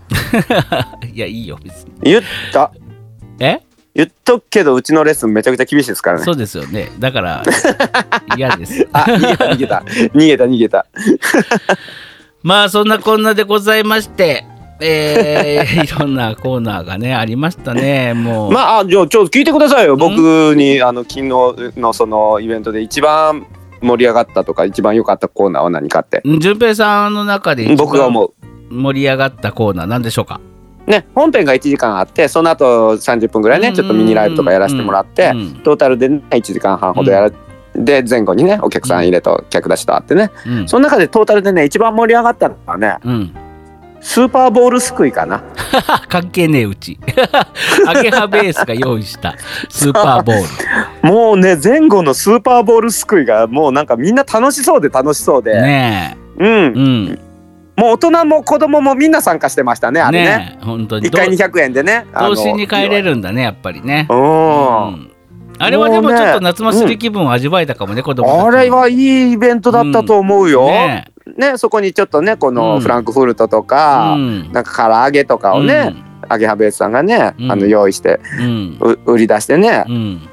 [1.13, 1.91] いやいいよ別に。
[2.03, 2.71] 言った。
[3.39, 3.60] え？
[3.93, 6.25] 言っとくけどうちのレッスンめちゃくちゃ厳しいですからね。
[6.25, 6.89] そうですよね。
[6.99, 7.43] だから
[8.38, 8.88] 嫌です。
[8.93, 9.45] あ逃げた。
[9.45, 9.75] 逃げた
[10.15, 10.45] 逃げた。
[10.45, 10.86] 逃げた
[12.43, 14.45] まあそんなこんなでございまして
[14.80, 19.95] えー、 いろんなコーナーがねありましたねもう、まああじゃあちょっと聞いてくださいよ。
[19.95, 21.30] 僕にあの昨日
[21.80, 23.45] のそのイベントで一番
[23.82, 26.21] 盛り上がったとか一番良かったコーナーは何かって。
[26.39, 28.34] 順平さんの中で僕が思う。
[28.71, 30.41] 盛り上がったコーナーなんでしょうか？
[30.88, 35.54] ね本編が1時間あってその後30分ぐらいねちょっとミニライブとかやらせてもらってうん。
[35.63, 37.32] トータルで、ね、1時間半ほどやら、
[37.76, 40.32] で前後にねお客さん入れと客出しとあってね。
[40.46, 40.67] うん。
[40.67, 43.34] その中でトータルでね一番盛り上がったのはねうん、
[44.02, 45.44] スーパーボールすくいかな。
[46.10, 47.00] 関係ねえうち。
[47.88, 49.36] アゲハベースが用意した
[49.70, 50.36] スーパーボー
[51.04, 51.10] ル。
[51.10, 56.48] もうね前後のスーパーボールすくいがもうなんかみんな楽しそうで楽しそうで、ねうん。
[56.48, 57.20] えうん
[57.82, 60.26] もう大人も子供もみんな参加してましたねあれね。
[60.26, 61.10] ねえ本当に。
[61.10, 62.06] 1回200円でね。
[62.13, 64.06] 童心に帰れるんだねやっぱりね。
[64.08, 65.12] うん、うん。
[65.58, 71.06] あれはでもちょっと夏祭り気分を味わえたかもね、子供たちもあれはいいイベントだったと思うよ、ね
[71.38, 72.56] ねそこにちょっとねこうん。
[72.56, 74.52] のフランクフルトとか、うん。
[74.52, 75.96] なんか唐揚げとかをね、
[76.30, 77.52] 揚げハベースさんがね、うん。
[77.52, 78.78] あの用意してうん。
[78.80, 79.86] う売り出してね。
[79.88, 80.30] う、ん。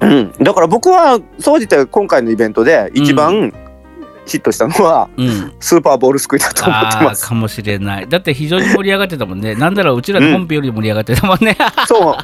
[0.00, 0.32] うん。
[0.40, 3.52] だから僕は総じて今回のイベントで一番
[4.26, 5.52] ヒットしたのは、うん。
[5.58, 7.24] スーパーボールすくいだと思ってあます。
[7.26, 8.08] あかもしれない。
[8.08, 9.54] だって非常に盛り上がってたもんね。
[9.54, 11.56] なんだろううちらの本編より盛り上がってたもんね、
[11.88, 12.16] そも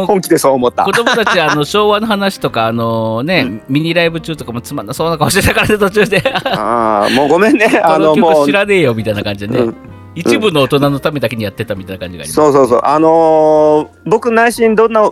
[0.00, 0.84] うう本気でそう思った。
[0.84, 0.92] 子。
[0.92, 6.22] 供たちあの昭和の話とかあのね、ミニライブ中とかもつまんなそうな顔してたからね途中で。
[6.44, 7.66] ああもうごめんね。
[7.82, 9.76] あ こののもう曲知らねえよみたいな感じでね、うん。
[10.14, 12.34] 一部の大人のためだけにやってたみたいな感じがあります。
[12.34, 12.80] そうそうそう。
[12.84, 15.10] あのー僕内心どんな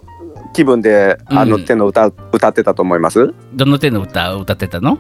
[0.55, 3.35] 気分であのうん手の歌、歌ってたと思います？
[3.53, 4.97] どの手の歌を歌ってたの？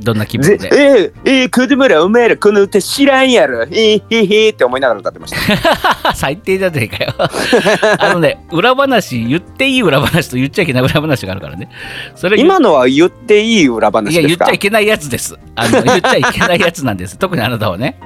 [0.00, 3.62] どんな気分ぜでえー、えー、子供らお前らこの歌知らんやろ。
[3.62, 5.34] えー、へーへーって思いながら歌ってまし
[6.02, 6.12] た。
[6.14, 7.14] 最低じゃねえかよ。
[7.98, 11.70] あのね裏話言っていい裏話と言っちゃいけない裏話があるからね。
[12.14, 14.44] それ言今のは言っていい裏いや言話ですか？
[14.44, 15.34] っちゃいけないやつです。
[15.54, 17.16] あの言っちゃいけないやつなんです。
[17.18, 17.98] 特にあなたはね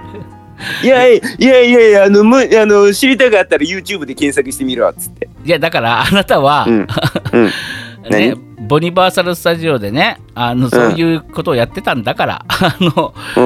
[0.83, 5.29] いやいやいやいやあのむあの知りたかったら YouTube で検索してみろっつって。
[5.45, 6.87] いやだからあなたは、うん。
[7.33, 7.51] うん。
[8.11, 8.35] ね、
[8.67, 13.41] ボニバーサル・スタジオでねあのそういうことをやってたんだから、 あのう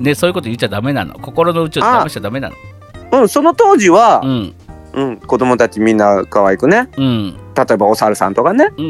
[0.00, 0.02] ん。
[0.02, 2.54] ね、そういうこと言っちゃダメなの心の内を騙しちゃダメなの
[3.12, 4.54] うん、その当時はう、ん
[4.94, 6.88] うん、子供たちみんな可愛くね。
[6.96, 8.70] うん例えばお猿さんとかね。
[8.76, 8.84] うん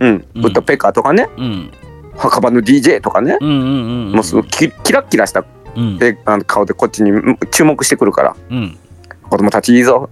[0.00, 0.26] うん。
[0.34, 1.28] うんウッドペッカーとかね。
[1.36, 1.70] うん
[2.16, 3.38] 墓場の DJ とかね。
[3.40, 5.44] うんうんうんもうそのキキラッキラした
[5.76, 5.98] うん。
[5.98, 8.36] であの顔でこっちにうん注目してくるから。
[8.50, 8.78] うん。
[9.28, 10.10] 子供たちいいぞ。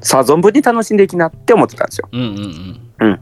[0.00, 2.08] さあ存分に楽しんでいきなって思ってたんですよ。
[2.12, 3.20] うんうん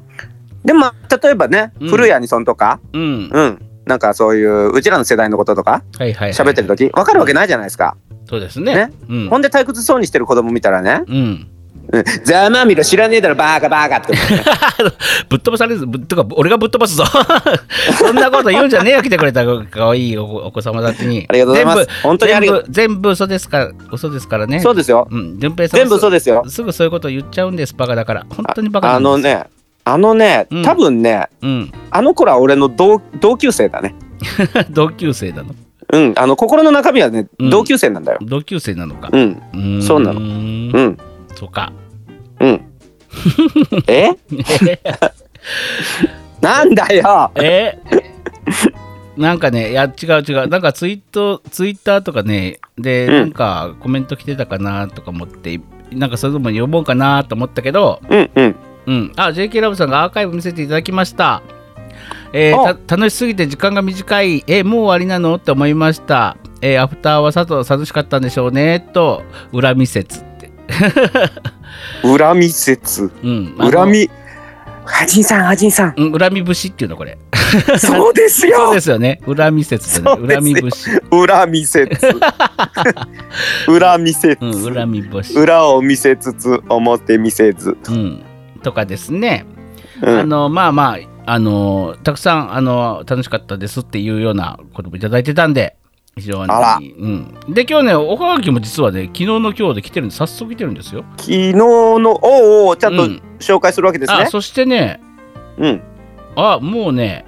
[0.64, 1.88] でもまあ例えばね、うん。
[1.88, 2.80] 古いアニソンとか。
[2.92, 3.02] うん。
[3.02, 3.30] うん。
[3.32, 5.82] うんなんかそういううちらの世代のこととか。
[5.98, 6.32] はいはいはい。
[6.32, 7.96] 喋ってる時分かるわけないじゃないですか、
[8.28, 8.74] そうですね。
[8.74, 8.92] ね。
[9.08, 9.28] うん。
[9.30, 11.04] ほんで退屈そうにしてる子供見たらね。
[11.06, 11.48] うん「うん
[12.24, 14.12] ざまあみろ知らねえだろバーカバーカ」って。
[15.28, 17.04] ぶっ飛ばされるぶっとか俺がぶっ飛ばすぞ。
[17.98, 21.24] そんなこと言うんじゃねえよ来てくれたかわいいおお子様たちに。
[21.28, 21.88] ありがとうございます。
[22.02, 22.64] 本当にありがとう。
[22.68, 24.60] 全部嘘ですから嘘ですからね。
[24.60, 25.08] そうですよ。
[25.10, 25.40] うん。
[25.40, 26.44] 順平さんは全部そうですよ。
[26.46, 28.26] すぐそういうこと言っちゃうんですバカだから。
[28.28, 29.44] 本当にバカなあのね
[29.84, 30.62] あのねうん。
[30.62, 31.72] 多分ね、うん。
[31.90, 33.94] あの頃は俺の同同級生だね。
[34.70, 35.54] 同級生なの？
[35.90, 36.12] うん。
[36.16, 37.50] あの心の中身はね、うん。
[37.50, 38.18] 同級生なんだよ。
[38.20, 39.08] 同級生なのか。
[39.10, 39.82] うん。
[39.82, 40.20] そうなの。
[40.20, 40.98] うんうん
[41.38, 41.72] そうか。
[42.40, 42.60] うん。
[43.86, 44.10] え？
[46.40, 47.30] なんだよ！
[47.36, 47.78] え？
[49.16, 50.48] なんかねいや違う違う。
[50.48, 53.14] なんかツイートツイッターとかねで、うん。
[53.14, 55.60] なんかコメント来てたかなとか思って
[55.92, 58.56] なんかそれとも読もうかなと思ったけどうんうん。
[58.86, 59.12] うん。
[59.16, 61.42] あ JK ラブさんがアーカイブ見せていただきました。
[62.32, 64.44] えー楽しすぎて時間が短い。
[64.46, 65.36] えもう終わりなの？
[65.36, 66.36] って思いました。
[66.60, 68.80] えーアフターは佐藤楽しかったんでしょうね。
[68.92, 69.22] と
[69.52, 70.22] 恨み説
[72.02, 73.10] 恨み説。
[73.22, 73.54] うん。
[73.58, 74.10] 恨み。
[74.84, 75.94] はじんさんはじんさん。
[75.96, 77.18] うん恨み節っていうのこれ。
[77.78, 78.56] そうですよ。
[78.56, 79.20] そうですよね。
[79.26, 81.02] 恨み説でね恨み節。
[81.10, 81.96] 恨み説。
[83.66, 85.38] 恨み説、うん恨み節。
[85.38, 88.22] 裏を見せつつ表見せず、うん、
[88.62, 89.46] とかですね、
[90.02, 90.18] うん。
[90.20, 90.98] あのまあまあ
[91.30, 95.76] あのたくさんあの楽しかったですっていうようなこともいただいてたんで
[96.18, 96.94] 非常に。
[96.98, 103.22] うん、で今日ねおはがきも実はね昨日の今日で来てるんで早速来てるんですよ、昨日のおうおうちゃんとうん。
[103.38, 105.00] 紹介するわけですね、あそしてね
[105.58, 105.82] うん。
[106.36, 107.24] あもうね、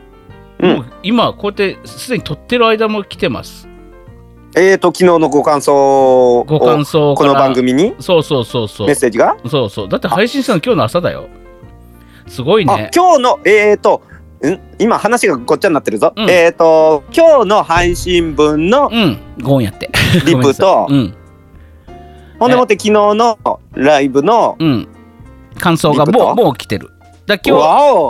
[0.58, 0.76] うん。
[0.76, 3.68] もう今こうやってすでに撮ってる間も来てます。
[4.56, 7.94] えーと昨日のご感想をご感想この番組に？
[8.00, 8.86] そうそうそうそう。
[8.88, 9.36] メッセージが？
[9.48, 9.88] そうそう。
[9.88, 11.28] だって配信したの今日の朝だよ。
[12.26, 14.02] すごいあね今日のえーと
[14.48, 14.60] ん？
[14.78, 16.30] 今話がごっちゃになってるぞ、うん。
[16.30, 19.18] えーと今日の配信分のうん。
[19.42, 19.90] ゴンやって。
[20.24, 21.14] リプと、うん。
[22.38, 23.38] ほんでもって昨日の
[23.72, 24.88] ライブのうん。
[25.58, 26.90] 感想がもうもう来てる。
[27.26, 27.58] だ今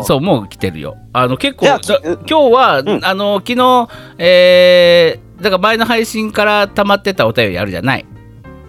[0.01, 0.97] 日そうもう来てるよ。
[1.13, 3.05] あの結構今日は、うん。
[3.05, 3.89] あの昨日
[4.19, 8.07] えー、だから前の配信から溜まってたお便りあるじゃない？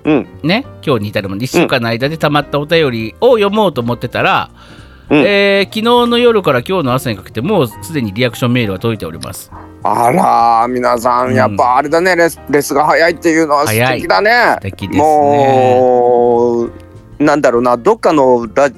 [0.03, 0.27] うん。
[0.41, 0.65] ね？
[0.83, 4.80] 今日に至るまで1週間の間で溜まったお便りを読もうと思ってたら、うん
[5.13, 9.51] えー昨日の夜から今日の朝にかけてもうすでにリアクションメールが届いております。
[9.83, 11.33] あら皆さうん。
[11.33, 12.15] んやっぱあれだね。
[12.15, 14.31] レスレスが早いっていうのは素敵だね。
[14.55, 15.03] 素敵ですね。
[15.03, 16.71] もう
[17.19, 17.77] なんだろうな。
[17.77, 18.69] どっかのラ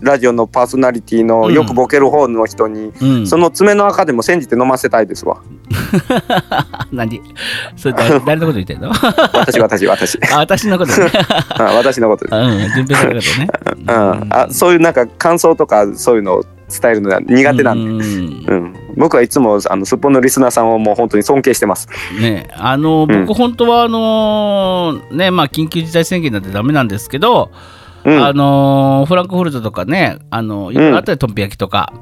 [0.00, 1.54] ラジオのパーソナリティのうん。
[1.54, 3.26] よくボケる方の人に、うん。
[3.26, 5.42] その爪の赤でも煎じて飲ませたいですわ。
[6.90, 7.20] 何？
[7.76, 8.90] それ誰誰のこと言ってんの？
[9.34, 10.18] 私私私。
[10.32, 11.10] あ私のことね。
[11.58, 13.48] あ私のことです、うん順平さんのことね。
[13.80, 18.44] うん、あそういうなんか感想とかそういうのを伝えるのが苦手なんで、ん。
[18.48, 18.74] うん。
[18.96, 21.88] 僕はいつもあのすっぽんのリスナーさんをもう本当に尊敬してます。
[22.20, 23.26] ねあのうん。
[23.26, 27.50] 僕本当はあのねまあ緊急事態宣言なんてダメなんですけど、
[28.04, 28.24] うん。
[28.24, 31.92] あのフランクフルトとかねあのいろいろあったりとんぴ焼きとか、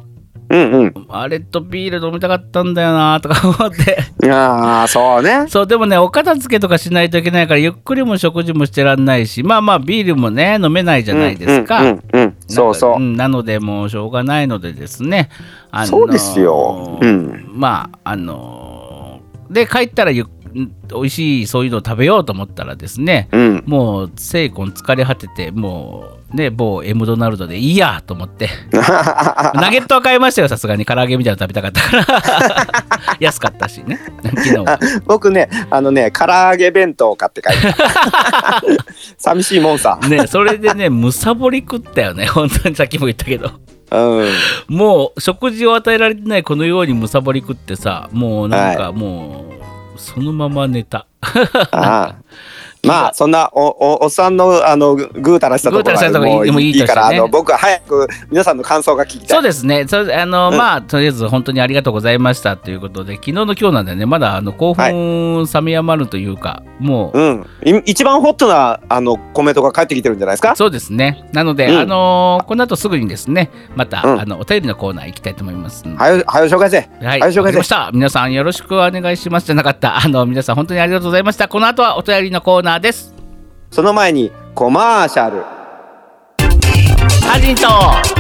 [0.49, 0.95] うんうん。
[1.11, 3.99] あれとビール飲みたかったんだよなとか思って。
[4.23, 5.47] いやーそうね。
[5.49, 11.83] そうでもねお片付けとかしないといけないからゆっくりも食事もしてらんないしまあまあビールもね飲めないじゃないですか。
[11.83, 12.37] うんうんうんうん。
[12.49, 13.01] そうそう。
[13.01, 15.29] なのでもうしょうがないのでですね、
[15.71, 16.99] あのーそうですよ。
[17.01, 17.45] うん。
[17.53, 23.65] まああのーで帰ったらゆん美味しいそういうのを食べようと思ったらですねうん。
[23.67, 28.49] もう精魂疲れ果ててもうね某エムドナルドでいいやと思って。
[28.73, 30.85] ナゲットは買いましたよさすがに。
[30.85, 33.17] 唐揚げみたいなの食べたかったから。
[33.21, 33.99] 安かったしね。
[34.23, 34.79] 昨日は。
[35.07, 38.63] 僕ねあのね唐揚げ弁当を買って帰った。
[39.19, 39.99] 寂しいもんさ。
[40.09, 42.27] ねそれでねむさぼり食ったよね。
[42.27, 43.51] 本当にさっきも言ったけど。
[43.93, 44.29] うん。
[44.69, 49.70] もう食事を与えられてないこのようにむさぼり食ってさもうなんかはもう
[50.01, 52.17] そのまま寝たああ。
[52.83, 59.29] まあそんなおおおっさんのあのぐぐうたらしたところはもいいとしてねからあの僕は早く皆さんの感想が聞きたい。
[59.29, 67.47] そうですねそれあの、うんまあとりあえず本当にありがとうございましたということで昨日の今日なんでねまだあの興奮冷めやまるというか、もううん。
[67.65, 70.57] い一番ホットなあのコメントが返ってきてるんじゃないですか？
[70.57, 71.29] そうですね。
[71.33, 75.87] なので、うんあのーこの後すぐにですね、また、うんあのお便りのコーナー行きたいと思います。
[75.87, 76.89] はよはよ紹介せ。
[77.01, 77.91] はい、はい紹介してわかりました。
[77.93, 79.99] 皆さんよろしくお願いしますじゃなかった。
[79.99, 81.49] あの皆さん本当にありがとうございました。
[81.49, 83.13] この後はお便りのコーナーです。
[83.71, 85.43] その前にコマーシャル。
[87.27, 87.67] ハジンと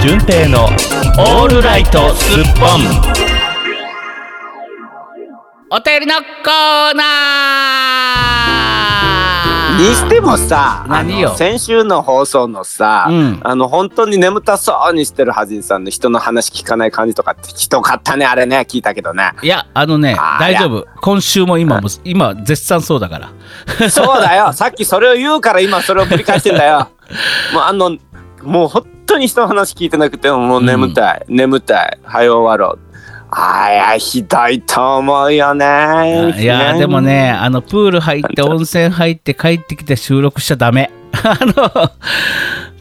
[0.01, 2.81] 純正のオールライトスッポン
[5.73, 8.10] お便りのコーナー。
[9.78, 11.35] にしてもさ、何よ？
[11.37, 19.33] 先週の放送のさ、うんあの本当に眠たそうにしてるはじんさんの人の話聞かない感じとかってひどかったねあれね聞いたけどね。
[19.42, 20.87] いやあのね大丈夫。
[21.00, 23.18] 今週も今も今絶賛そうだか
[23.78, 23.90] ら。
[23.90, 26.88] そうだよ さっきそれを言うから今それを繰り返してんだよ。
[27.52, 27.96] もうあの
[28.42, 32.89] もう本当に人の話聞いてなくてももう眠たい、眠たい早終わろう。
[33.33, 36.35] あいやひどいと思うよね。
[36.37, 40.90] いやでもねあのプール入って温泉入って帰ってきて収録しちゃダメ。
[41.23, 41.90] あの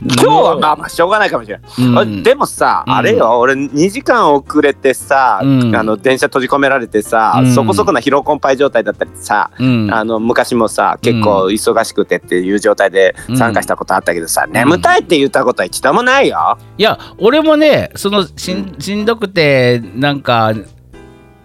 [0.01, 1.71] 今日はまあまあしょうがないかもしれない。
[1.77, 1.97] うん。
[2.19, 2.93] あでもさ、うん。
[2.93, 3.37] あれよ。
[3.39, 5.75] 俺2時間遅れてさ、うん。
[5.75, 7.53] あの電車閉じ込められてさ、うん。
[7.53, 9.93] そこそこな疲労困憊状態だったりさ、うん。
[9.93, 14.51] あの昔もさ結構忙しくてっていう状態で参加したことあったけどさ、ん。
[14.53, 16.57] 眠たいって言ったことは一度もないよ。
[16.77, 20.53] いや俺もねそのしんしんどくてなんか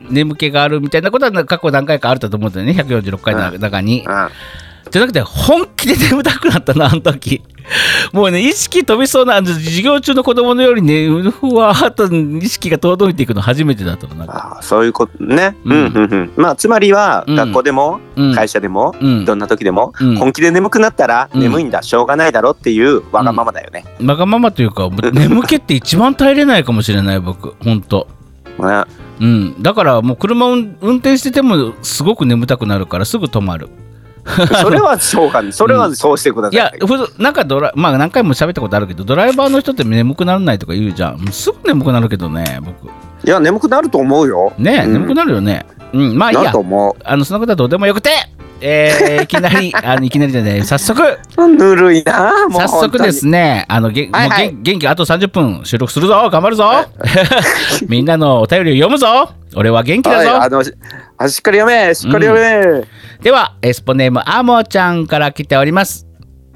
[0.01, 2.73] 眠気があるみたいなことは過去何回かあったと思うんだよね。
[2.73, 4.05] 146回の中に。
[4.07, 4.29] うん。
[4.90, 7.43] じゃなくて本気で眠たくなったなあの時。
[8.12, 14.59] もうね意識飛びそうな授業中の子供のようにねふわーっと意識が遠のいていくの初めてだったのなんか。
[14.61, 15.57] あそういうことね。
[15.64, 16.33] ううんんうんうん。
[16.37, 23.85] まあつまりはうん学校でもうん会社でもうんどんな時でもうん本気で眠くなったらうん眠いんだしょうがないだろっていうわがままだよね。
[24.05, 28.07] わがままというか 眠気って一番耐えれないかもしれない僕ほんと。
[28.59, 28.85] ね
[29.20, 33.68] うん、だからもう車を運運転しててもすごく眠たくなるからすぐ止まる。
[34.63, 35.53] それはしょうがない。
[35.53, 36.55] それはそうしてください。
[36.55, 36.73] いや、
[37.19, 41.19] なんかドラ、まあ何回も喋ったことあるけど、ドライバーの人って眠くならないとか言うじゃん。
[41.31, 42.87] すぐ眠くなるけどね、僕。
[43.27, 44.53] いや眠くなると思うよ。
[44.59, 45.67] ね、うん眠くなるよね。
[45.93, 46.53] うん、まあいいや
[47.05, 48.11] あの、そのことはどうでもよくて、
[48.61, 51.03] えー いきなり、あのいきなりじゃない、早速、
[51.37, 51.49] う。
[51.49, 52.49] ぬるいな。
[52.49, 56.71] もう早速ですね、あの、げはいはいもうげ元気あと30分収録するぞ、頑張るぞ。
[57.89, 59.31] みんなのお便りを読むぞ。
[59.57, 60.11] 俺は元気。
[60.11, 60.31] だぞ。
[60.31, 60.73] はい、あのし
[61.25, 62.85] あしっかり読め、しっかり読め。
[63.23, 66.07] では、エスポネームあもちゃんから来ております。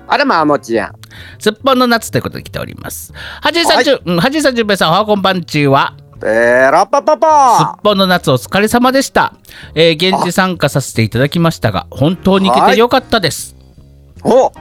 [0.07, 0.93] あらまあもちやん。
[1.39, 3.15] すっぽんの夏ということで来ております。
[3.41, 5.95] はじいさんじゅ、うんはじいさんじゅんぺいさん、おはこんばんちは。
[6.23, 9.33] えー、ラッパパすっパぽんの夏お疲れ様でした。
[9.75, 13.57] えー現地参加させていただきましたが、本当に行けてよかったです。
[14.23, 14.53] お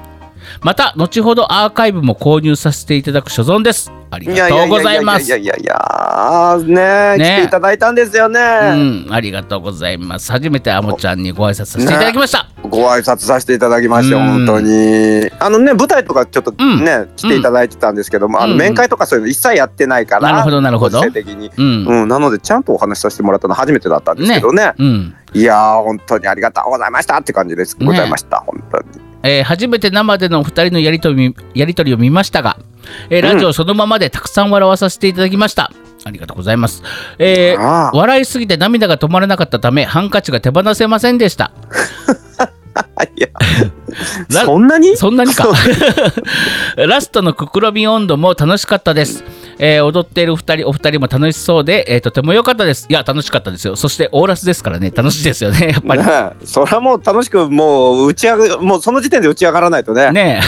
[0.61, 3.91] また、後ほどアーカイブも購入させていただく所存です。
[4.09, 5.37] ありがとうごいやいやいやざいますいや。
[5.37, 10.31] いやいやねね来ていただいたんですよね、うん、ありがとうございます。
[10.31, 12.49] 初めてあもちゃんにご挨拶させていただきました。
[12.63, 21.85] ご挨拶させていただきましてう本当にあのね舞台とかちょっとうんね、来ていただいてたんですけども、あの面会とかそういうの一切やってないから、なるほどなるほど的に、うん。
[21.85, 25.15] うん、なのでちゃんとお話しさせてもらったの初めてだったんですけどねうん。
[25.33, 32.57] いやー本当にありがとうございましたって感じです、ございました本当にえー初めて生でのお二人のやりとりやりとりを見ましたが、
[33.09, 35.71] えーラジオそのままでたくさん笑わさせていただきました。
[36.05, 36.83] ありがとうございます。
[37.19, 41.51] えー笑いすぎて涙が止まらなかったため、ハンカチが手放せませんでした。
[43.15, 43.27] いや
[44.33, 44.95] ラそんなに？
[44.95, 45.47] そんなにか。
[46.77, 49.23] ラストのくくろび温度も楽しかったです。
[49.59, 52.87] えー踊っている二人、お二人も楽しそうで、えーとても良かったです。
[52.89, 53.75] いや、楽しかったですよ。
[53.75, 56.03] そして、オーラスですからね、楽しいですよね、 やっぱり。
[56.03, 56.09] ね
[56.41, 56.45] え。
[56.45, 60.11] それはもう楽しくもう打ち上げもうその時点で打ち上がらないとね。
[60.11, 60.41] ね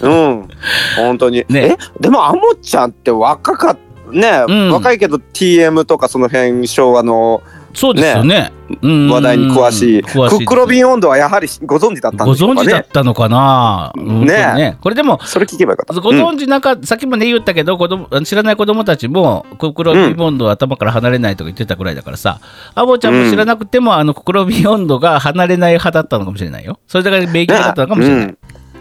[0.00, 0.48] うん。
[0.96, 2.00] 本当に、ねえ。
[2.00, 3.78] でもあもちゃんって若かっ
[4.12, 4.72] ね、うん。
[4.72, 7.42] 若いけど TM とかその辺昭和の
[7.78, 8.52] そうですよね。
[8.82, 9.08] うん。
[9.08, 10.02] 話題に詳しい。
[10.02, 12.66] クックロビン温度はやはりご存知だったんごでしょうかね。
[12.66, 14.34] 存知だったのかな、うんね。
[14.34, 16.00] え本当にこれでもそれ聞けばよかった。
[16.00, 22.40] ご存知なんか、さっきもね言ったけど子供知らない子供たちもコクロビボンドは頭から離れないとか言ってたくらいだからさ、
[22.74, 26.80] アボちゃんも知らなくても、あのコクロビ温度が離れない派だったのかもしれないよ。
[26.88, 28.38] それだから免疫だったのかもしれない、うん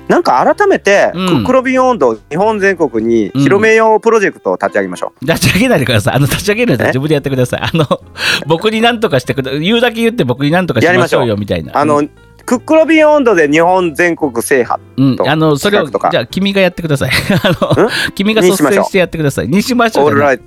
[0.07, 1.27] なんか改めて、うん。
[1.27, 6.15] クックロビン温度を日本全国に広めようプロジェクトを立ち上げましょう、立ち上げないでください。
[6.15, 6.87] あの立ち上げるのはえ？
[6.89, 7.61] 自分でやってください。
[7.61, 7.85] あの
[8.47, 11.77] 僕に何とかしてくだ言うだけ言って僕に何とかしましょうよみたいな。
[11.77, 12.03] あの、
[12.45, 17.11] クックロビン温度で日本全国制覇うん、とあのそれをじゃあ君がやってください。
[17.43, 19.49] あの君が率先してやってください。
[19.49, 20.35] にしましょうじゃない。
[20.35, 20.41] オー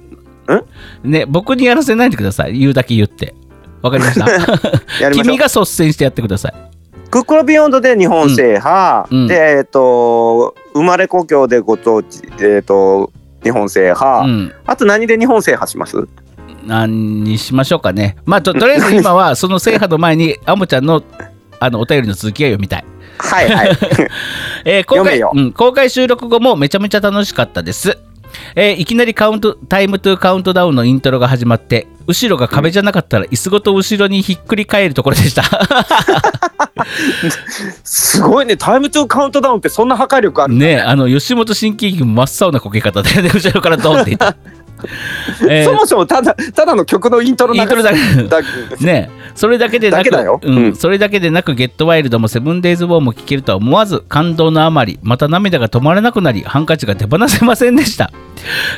[0.48, 2.58] ルライトね僕にやらせないでください。
[2.58, 3.34] 言うだけ言って。
[3.82, 4.26] わかりました？
[5.12, 6.54] 君が率先してやってください
[7.10, 9.22] クックロビン温度で日本制覇、うん。
[9.22, 9.28] うん。
[9.28, 13.10] でえっ、と生まれ故郷でご当地えっ、と
[13.42, 14.52] 日本制覇、うん。
[14.66, 15.96] あと何で日本制覇します？
[16.64, 18.16] 何にしましょうかね。
[18.24, 21.02] まあととりあえず 今はその制覇の前にあもちゃんの
[21.58, 22.84] あのお便りの続きが読みたい。
[23.18, 23.70] はいはい。
[24.64, 27.98] えー公開うん、公開収録後もめちゃめちゃ楽しかったです。
[28.54, 35.44] えーいきなりカウントタイムトゥカウントダウンのイントロが始まって後ろが壁じゃなかったら椅子ごと後ろにひっくり返るところでした。
[37.84, 38.56] すごいね。
[38.56, 44.36] タイムトゥカウントダウンってそんな破壊力あるねえあの吉本新喜劇も真っ青なこけ方で、ね、後ろからドンっていった、
[45.48, 45.64] えー。
[45.64, 47.98] そもそもただただの曲のイントロイントロだけ。
[48.24, 48.40] だ
[48.80, 49.10] ね。
[49.16, 50.40] えそれだけでなくだけだよ。
[50.42, 50.56] うん。
[50.56, 50.76] うん。
[50.76, 58.10] それだけでなくゲットワイルドもセブンデイズ・ウォーも聴けるとは思わず感動のあまりまた涙が止まらなくなりハンカチが手放せませんでした、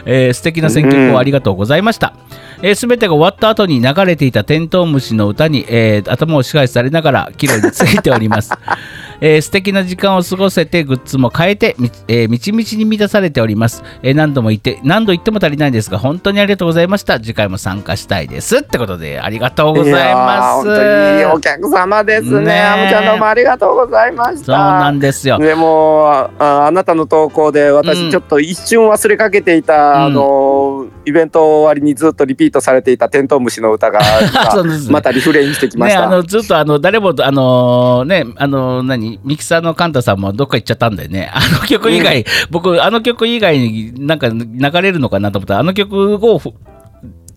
[0.05, 2.15] えー素敵な選曲をありがとうございました、
[2.63, 8.51] えー、全てが終わった後に流れていたテントウムシの歌に、えー頭を支配されながら綺麗についております、
[9.25, 17.19] えー素敵な時間を過ごせてグッズも変えてみ,、えー、みちみちに満たされております、えー何度も言って何度言っても足りないんですが本当にありがとうございました。
[17.21, 18.59] 次回も参加したいです。
[18.59, 20.67] ってことでありがとうございます。
[20.67, 22.61] 本当にお客様ですね。
[22.61, 24.45] あむちゃんどうもありがとうございました。
[24.45, 25.39] そうなんですよ。
[25.39, 27.77] でもああなたの投稿でうん。
[27.77, 29.95] 私ちょっと一瞬忘れかけていた、うん。
[30.05, 34.07] あのイベント終わりにずっとリピートされていたテントウムシの歌が ね。
[34.91, 36.05] またリフレインしてきましね、た。
[36.07, 39.12] あのずっとあの誰もあのねあの何？
[39.25, 41.31] ミキサーのカンタさんもどっか行っちゃったんだよね。
[41.35, 46.53] あの曲以外、僕あの曲以外になんか流れるのかなと思ったらあの曲をふ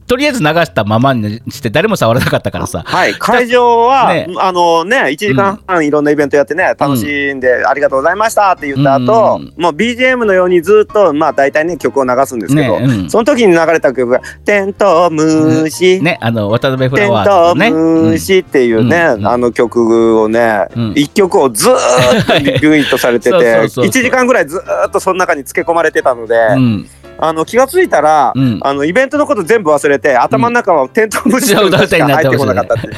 [0.08, 2.84] とりあえず流したままにして誰も触らなかったからさ。
[2.86, 4.28] はい、会場は、ね。
[4.38, 9.54] あのね、1時間半いろんなイベントやってね、楽しんで、ありがとうございましたって言った後、うん。
[9.58, 13.10] もう BGM のようにずっと、まあ大体ね、曲を流すんですけど、ねうん。
[13.10, 19.20] その時に流れた曲が、テントウムシ、ねあの渡辺フテンラワートウズのね、ムシっていうね、うん。
[19.20, 20.94] うんあの曲をね、うん。
[20.96, 21.74] 一曲をずー
[22.22, 28.60] っとリピートされてて、 そうそうそう1時間ぐらいずーっとその中に漬け込まれてたので、うんあの気がついたら、うん。
[28.62, 32.96] あのイベントのこと全部忘れて頭の中はテントウムシの歌しか入ってこなかったっていう。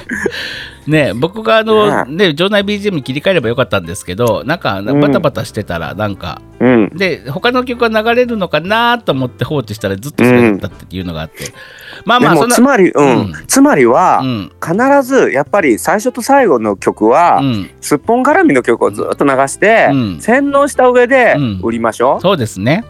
[0.88, 5.01] ね僕があの、ねね、場内 BGM に切り替えればよかったんですけどなんかうん。
[5.01, 6.89] バタバタしてたらなんか、うん。
[6.95, 11.45] で他の曲が流れるのかなと思って放置したらずっとそれだったっていうのがあって、
[12.05, 13.07] まあまあそつまり、うん。
[13.07, 13.33] うん。
[13.47, 14.51] つまりは、うん。
[14.61, 20.21] 必ずやっぱり最初と最後の曲は、うん、すっぽん絡みの曲をずっと流して、うん。
[20.21, 21.59] 洗脳した上でうん。
[21.63, 22.83] 売りましょそうですね。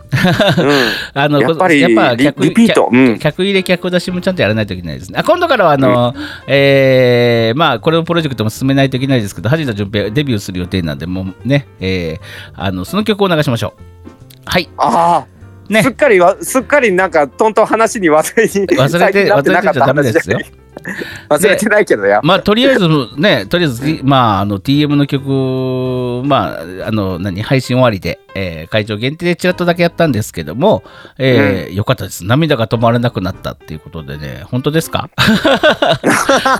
[0.57, 0.61] う。
[0.61, 0.69] うん。
[1.13, 2.89] あのやっぱりやっぱリ客リピート。
[2.91, 3.19] うん。
[3.19, 5.19] 客入れ客出しもちゃんとやらないといけないですね。
[5.19, 6.13] あ今度からはあの、
[6.47, 13.81] えーまあこれのプロジェクトも進めないといけないですけど、恥田純平デビューする予定なんで、もうね、えーあのその曲を流しましょう。
[14.45, 14.69] はい。
[14.77, 15.36] ああ、
[15.69, 20.66] ねすっかりわすっかりなんかトントン話に忘れに忘れ最近てなってなかった忘れてちゃダメですよ話。
[21.29, 22.19] 忘れてないけどや。
[22.23, 30.83] まあとりあえずね、とりあえず、まあ、あの TM の曲、まあ、あの何配信終わりで、えー会場限定でちらっとだけやったんですけども、
[31.17, 32.25] えーよかったです。
[32.25, 35.09] 涙が止まらなくなったっていうことでね、本当ですか？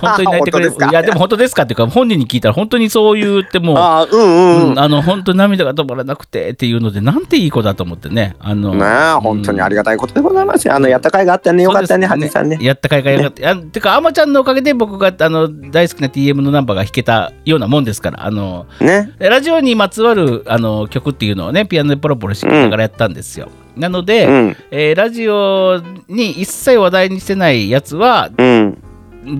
[0.00, 0.90] 本当に泣いてくれる 本当ですか？
[0.90, 4.24] いや、でも本当ですかっていうか、本人に聞いたら本当にそう言ってもう、ああ、うんう
[4.68, 4.70] ん。
[4.72, 8.36] うんあの本当に涙が止まらなくてっていうので、なんていい子だと思ってね。
[8.40, 10.74] あのねえ、本当にありがたいことでございますよ。
[10.74, 11.62] あの、やった甲斐があったね。
[11.64, 12.66] よかったね、そうですハジさんね。
[12.66, 13.50] やったかいがよかった。
[13.50, 19.12] あてか、あまちゃんのおかげで僕があの大好きな TM のナンバーが弾けたようなもんですから、あのね。
[19.18, 23.48] ラジオにまつわるあの曲っていうのをね、ピアノでポロポロ弾きながらやったんですよ。
[23.76, 24.56] なので、うん。
[24.70, 28.82] えーラジオに一切話題にしてないやつはうん。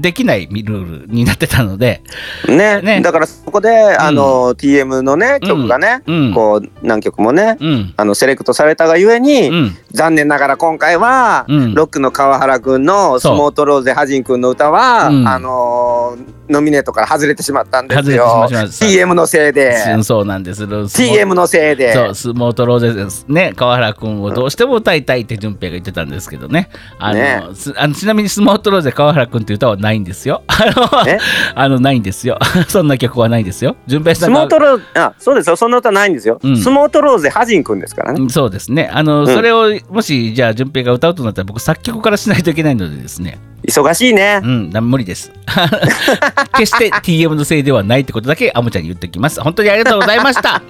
[0.00, 2.02] できないルールになってたので、
[2.46, 2.80] ね。
[2.82, 3.00] ね。
[3.00, 11.74] だからそこで、あの TM のね曲がね、うん、こう何曲もね、うん、あのセレクトされたがゆえに、うん、残念ながら今回は、うん。
[11.74, 15.28] ロックの川原くんの「スモートローゼハジンくん」の歌は、うん。
[15.28, 18.46] あのーノミネートから外れてしまったんですよ。
[18.50, 19.74] TM のせいで。
[19.94, 20.64] うんそうなんです。
[20.64, 21.92] TM のせいで。
[21.92, 26.70] そう、スモートローゼですね、川原君をどうしても歌いたいって順平が言ってたんですけどね。
[26.98, 27.42] あの、ね。
[27.54, 30.42] すあのちなみにスモートローゼ川原君っていう歌はないんですよ。
[30.48, 31.18] あの、え
[31.54, 32.38] あのないんですよ。
[32.68, 33.76] そんな曲はないんですよ。
[33.86, 38.90] 順平さんがスモートローあそうですよそんな歌ないんですよ、うんスモートローゼハジンくんですからね、うんそうですね。
[38.92, 43.38] あの、んそれをもしじゃあ順平が歌うとなったら僕作曲からしないといけないのでですね。
[43.66, 45.32] 忙しいねう、ん、だ無理です。
[46.56, 49.40] 決して TM のせいではないってことだけアムちゃんに言っておきます。
[49.40, 50.62] 本当にありがとうございました。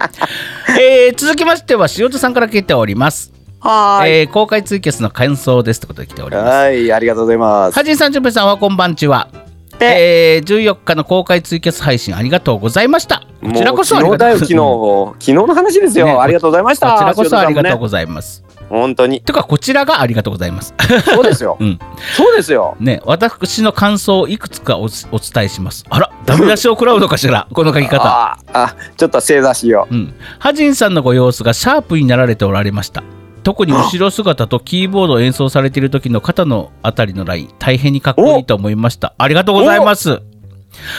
[0.80, 3.37] えー続きましては塩田さんから聞いております。
[3.60, 6.46] はーい、えー公開ツイキャスの感想ですってことで来ております。
[6.48, 9.28] はいありがとうございますはじいさん、じゅんぺいさんはこんばんちは。
[9.78, 13.22] て、えー、14日の公開ツイキャス配信ありがとうございました。
[13.40, 14.54] こちらこそありもう昨日だよ、昨日。
[15.24, 16.06] 昨日の話ですよ。
[16.06, 16.92] ねありがとうございました。
[16.92, 18.44] こちらこそありがとうございます。
[18.68, 19.22] 本当に。
[19.22, 20.74] てか、こちらがありがとうございます。
[21.04, 21.56] そうですよ。
[21.58, 21.78] うん
[22.16, 22.76] そうですよ。
[22.80, 25.84] ね、私の感想をいくつかおお伝えします。
[25.88, 28.04] あら、ダメ出しを食らうのかしら、 この書き方。
[28.04, 30.14] ああ、ちょっと正座しようん。
[30.38, 33.02] ハジンさんのご様子がシャープになられておられました。
[33.48, 39.14] 特に後ろ姿とキーボードを演奏されている時の肩のあたりのライン、大変にかっこいいと思いました。
[39.16, 40.20] ありがとうございます。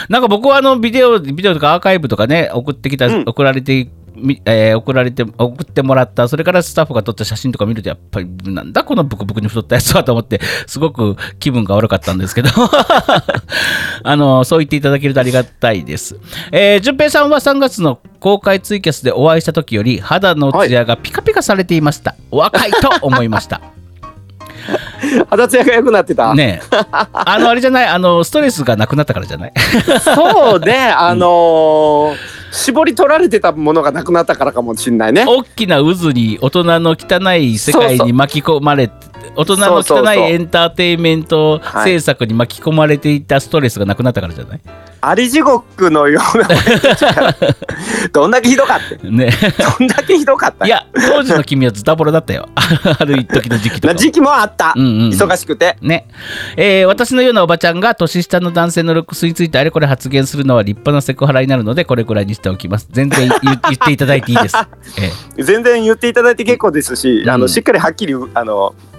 [0.10, 3.92] なんか僕はあのビデオ、ビデオとかアーカイブとかね、送ってきた、うん送られて、み
[4.46, 12.50] えー送られて、送ってもらった、それからスタッフが撮った写真とか見ると、やっぱり、なんだこのブクブクに太ったやつはと思って、すごく気分が悪かったんですけど、
[14.04, 16.18] あの、そう言っていただけるとありがたいです。
[16.52, 22.16] えー、淳平さんは3月の公開ツイキャスでお会いした時より、肌のツヤがピカピカされていました。
[22.32, 23.58] お若いと思いました。
[23.58, 23.62] う。
[25.30, 26.34] 肌ツヤが良くなってた。
[26.36, 26.78] ねえ。
[27.14, 29.54] あの、あれじゃない、あの、ストレスがなくなったからじゃない？
[30.04, 35.26] そうね、あのー絞り取られてたものがなくなったからかもしれないね。
[35.28, 44.62] 大きな渦に大人の汚い世界に巻き込まれて大人の汚いエンターテインメントはい制作に巻き込まれていたストレスがなくなったからじゃない、
[45.02, 46.48] あり地獄のような
[48.12, 49.32] どんだけひどかったね。
[49.80, 50.66] どんだけひどかった？
[50.66, 52.48] いや当時の君はズタボロだったよ。
[53.00, 53.94] ある一時の時期とか。
[53.94, 55.10] な時期もあった、うんうんうん。
[55.10, 55.78] 忙しくて。
[55.82, 56.08] ね。
[56.58, 62.88] えー私のようなおばちゃんが年下の男性のルックスについてあれこれ発言するのは立派なセクハラになるのでこれくらいにしておきます。
[62.92, 64.56] 全然言 言っていただいていいです、
[65.38, 68.90] え全然言っていただいて結構ですし、うんあのしっかりはっきりあのー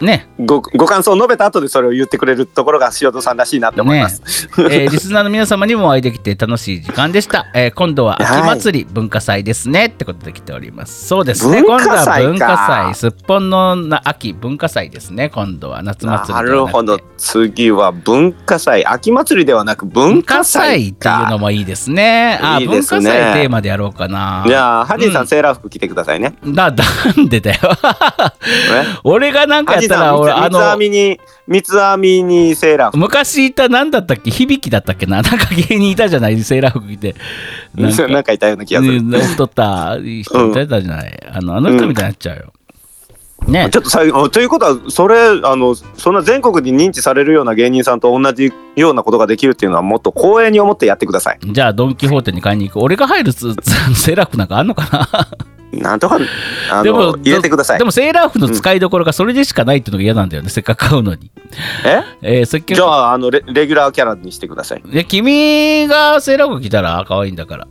[0.00, 7.46] ねごご感想を述べた後でそれを言ってくれるところが塩戸さんらしいなって思います、えーリスナーの皆様にもお会いできて楽しい時間でした。
[7.54, 11.06] えー今度は秋祭り、文化祭ですねってことで来ております。
[11.06, 11.62] そうですね。
[11.62, 15.30] 文今度は文化祭、すっぽんのな秋文化祭ですね。
[15.30, 22.38] 今度は夏祭りなるほど次は文化祭秋祭りではなく文文化化祭祭っていうのかもいいですね。
[22.42, 24.44] あいいですね文化祭テーマでやろうかな。
[24.46, 27.58] じゃあハジンさん、うんセーラー服着てくださいねだ、なんでだよ。
[29.04, 32.98] 俺がなんかやったら、俺、あ三つ編の、みに三つ編みにセーラー服。
[32.98, 34.30] 昔いたなんだったっけ？
[34.30, 35.16] 響きだったっけな？
[35.20, 36.40] なんか芸人いたじゃない？
[36.42, 37.14] セーラー服着て。
[37.74, 42.52] なんか なんかいたような気がする、ね太った人いたじゃない、あのあの人みたいになっちゃうよ。
[43.48, 43.68] ね。
[43.72, 51.38] ちょっと最後ということはそれあのそんな全国に認知されるような芸人さんと同じようなことができるっていうのはもっと光栄に思ってやってください。
[51.42, 52.82] じゃあドン・キホーテに買いに行く。
[52.82, 55.28] 俺が入る セーラー服なんかあんのかな？
[55.72, 56.18] なんとか
[56.70, 57.84] あでもの入れてくださいで。
[57.84, 61.30] もセーラー服の使いどころがそれでしかないっていうのが嫌なんだよね、せっかく買うのに。
[61.84, 62.02] え？
[62.22, 64.82] えー、せっかじゃくああのレレギュラーキャラにしてください。
[64.82, 67.68] で君がセーラー服着たら可愛いんだから。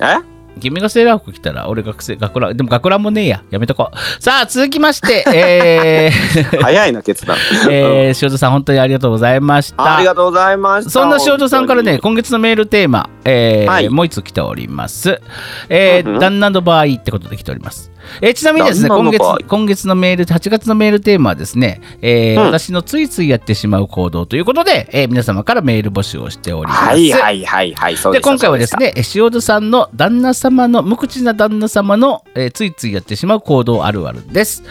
[0.00, 0.33] え？
[0.60, 7.36] 君がセーラー服着たら俺が学学ランでも学ランもねえややめとこうさあ続きまして えー、早いな決断。
[7.70, 10.90] えー、塩田さん本当にありがとうございましたありがとうございました。
[10.90, 15.20] そんな塩田さんからね、今月のメールテーマ、えーはいもう一つ来ております。
[15.68, 17.90] えーうんうん旦那の場合ってことで来ております。
[18.20, 26.84] えーちなみにですね、今月今月のメール、8月のメールテーマはですね、えーうん私のついついやってしまう行動ということで、えー皆様からメール募集をしております。
[26.84, 28.76] はいはいはいはい今回はです。
[28.76, 34.62] ね、えー塩田さんの旦那様の、無口な旦那様の、えーついついやってしまう行動あるあるです。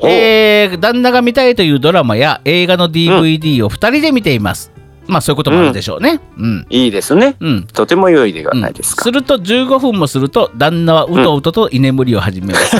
[0.00, 4.70] おえー旦那が見たいというドラマや映画の DVD を2人で見ています。
[5.12, 6.20] まあそういうこともあるでしょうね。
[6.38, 6.66] うん。
[6.70, 7.36] いいですね。
[7.38, 7.64] うん。
[7.64, 9.02] とても良いではうんないですか。
[9.02, 12.76] すると15分もすると旦那はうとうとと居眠りを始めます。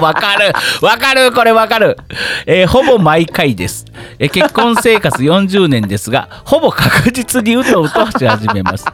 [0.00, 0.52] わ、かる
[0.82, 1.96] わかるこれわかる、
[2.46, 3.86] えーほぼ毎回です、
[4.18, 8.84] えー結婚生活40年ですがほぼ確実にうとうとし始めます。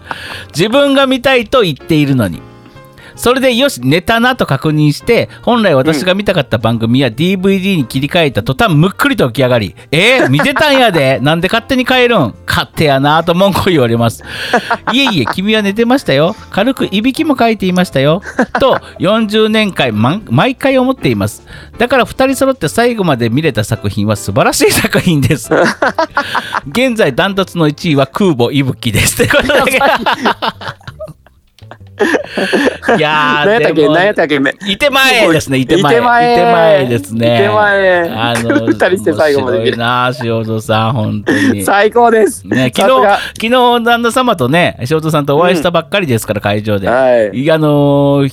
[0.54, 2.49] 自分が見たいと言っているのに。
[3.20, 11.18] それでよし寝たなと確認して本来私が見たかった番組や DVD に切り替えた途端むっくりと起き上がり「えー、見てたんやで。
[11.22, 12.34] なんで勝手に変えるん？
[12.46, 14.24] 勝手やな」と文句を言われます。
[14.92, 16.34] いえいえ君は寝てましたよ。
[16.50, 18.22] 軽くいびきも書いていましたよ。
[18.58, 21.46] と40年間ま毎回思っています。
[21.76, 25.50] だから2人揃って最後まで見れた作品は素晴らしい作品です。
[26.72, 29.18] 現在ダントツの1位は空母いぶきです。
[29.18, 29.78] ということで
[32.96, 33.88] いやー何やったっけ？
[33.88, 34.40] 何やったっけ？
[34.40, 35.94] めいてまえですね、いてまえ。
[35.94, 37.34] いてまえいてまえですね。
[37.34, 41.62] いてまえあの、二人して最後まで見るな、塩戸さん、本当に。
[41.62, 42.46] 最高です。
[42.46, 43.50] ね、昨日昨日、
[43.84, 46.88] 旦那様とね、塩戸さんとお会いしたばっかりですから、会場で。
[46.88, 47.50] はい。
[47.50, 48.32] あのー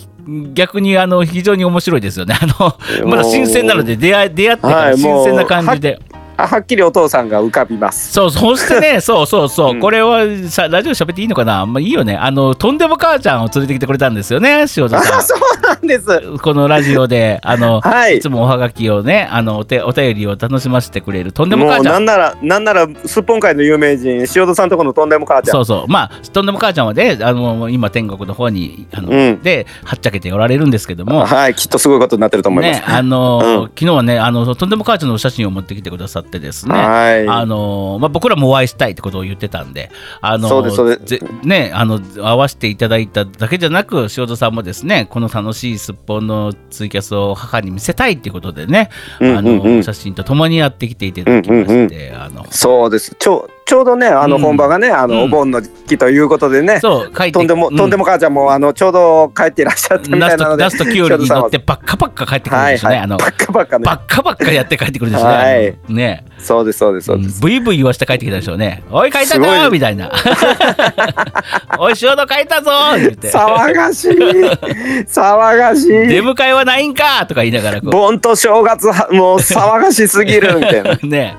[0.53, 2.35] 逆にあの非常に面白いですよね。
[2.37, 2.77] あの
[3.09, 6.06] まだ新鮮なので出会い出会ってから新鮮な感じで、あ
[6.45, 8.11] はっきりお父さんが浮かびます。
[8.11, 11.65] そう、そしてね、 そうそうそう、うんこれはさ、ラジオ喋っていいのかな？
[11.65, 12.15] まあいいよね。
[12.15, 16.19] あの、とんでも母ちゃんを連れてきてくれたんですよね、塩田さあ、そうなんです。
[16.19, 16.37] ん。
[16.39, 21.93] このラジオで、あの、はいいつもおはがきをね、あの、お手お便りを楽しませてくれる、とんでも母ちゃん。
[21.93, 25.53] なんなら、なんなら、すっぽん界の有名人、塩田さんとこのとんでも母ちゃん。
[25.53, 25.91] そうそう。
[25.91, 32.79] まあ、とんでも母ちゃんはね、あの、今、天国の方に、あの、うんで、はっちゃけておられるんですけども、はい、きっとすごいことになってると思います。
[32.81, 37.27] ね、あの、うん昨日はね、あの、とんでも母ちゃんのお写真を持ってきてくださってですね、はい。
[37.27, 39.89] あのまあ、僕らもお会いしたいってことを言ってたんで、
[40.21, 40.63] あの
[41.43, 53.15] ね、あの会わせていただいただけじゃなく、塩田さんもですね、この楽しいすっぽんのツイキャスを母に見せたいっていうことでね、うんうんうんあの写真とともにやってきていただきまして、あのそうです。
[53.17, 62.95] ちょちょうどね、あのうん本場がね、あうんのお盆の時期ということでね、そう、書いてとんでも、とんでも母ちゃんもあのちょうど帰っていらっしゃったみたいなので、ラストキュウリに乗ってばっかばっか帰ってくるんですよね。
[62.95, 63.93] はいはい、あのバカバカねば。
[63.95, 65.77] っかばっかやって帰ってくるんですよね。
[65.89, 66.25] ね。
[66.39, 67.41] そうですそうですそうです。
[67.41, 68.83] ブイブイ言わして帰ってきたでしょうね。
[68.91, 70.11] おい、書いたぞみたいな。
[71.79, 73.31] おい、塩田書いたぞ言って。
[73.31, 74.09] 騒がしい。
[75.07, 80.91] 騒がし出い迎えはないんかとか言いながらこ盆と正月はもう騒がしすぎるみたいな。
[80.91, 81.37] う ね。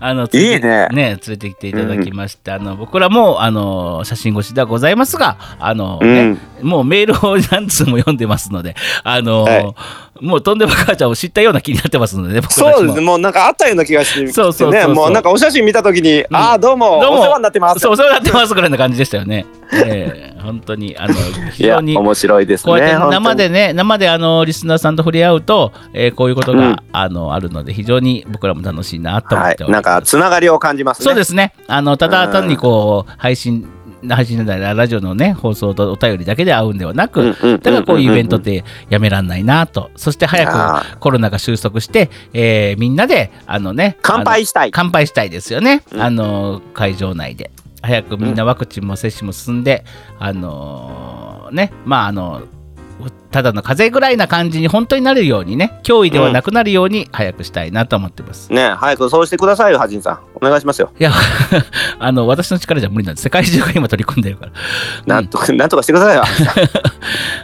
[0.00, 0.88] あのいいね。
[0.92, 6.38] 連れてきていただきまして、あの僕らもあの写真越しではございますがあの、うねん。
[6.62, 8.74] もうメールを何通も読んでますので
[9.04, 9.74] あの、はい。
[10.20, 13.00] もうとんでも母ちゃんを知ったような気になってますのでねそうです。
[13.00, 14.72] もうなんかあったような気がしてきてねそうそう。
[14.72, 15.10] そうそうもう。
[15.10, 15.22] なん。
[15.22, 17.00] かお写真見た時に、ああどうも。
[17.00, 17.20] どうも。
[17.20, 17.80] お世話になってます。
[17.80, 19.46] そうそうなってますぐらいな感じでしたよね。
[19.72, 21.14] ええ 本当にあの
[21.52, 23.24] 非常に面白いですねこうやって本当に。
[23.24, 26.76] 生でね、生であのリスナーさんと触れ合うと、えーこういうことが、うん。
[26.92, 29.84] あのあるので、非常に僕らも楽しいなと思はいっております。
[29.84, 31.04] なんかつながりを感じますね。
[31.04, 31.54] そうですね。
[31.68, 33.66] あのただ単にこう配信
[34.08, 39.90] 配信ラジオのね放送とお便りだけで会うんではなく、だからこういうイベントってやめらんないなと。
[39.96, 44.70] そして早あくコロナが収束して、えーみんなであのね乾杯したい。
[44.72, 45.82] 乾杯したいですよね。
[45.92, 46.02] うん。
[46.02, 47.50] あの会場内で。
[47.84, 49.84] 早くみんなワクチンも接種も進んで、
[50.20, 52.42] あのねまああの
[53.32, 58.52] ただの風邪ぐらいな感じに本当になるようにね脅威ではなくなるように早くしたいなと思ってます。
[58.52, 60.18] ね早くそうしてくださいよハジンさん。
[60.34, 60.90] お願いしますよ。
[60.98, 61.10] いや
[61.98, 63.24] あの私の力じゃ無理なんです。
[63.24, 64.52] 世界中が今取り組んでるから。
[65.06, 66.24] なんとか、なんとかしてくださいよ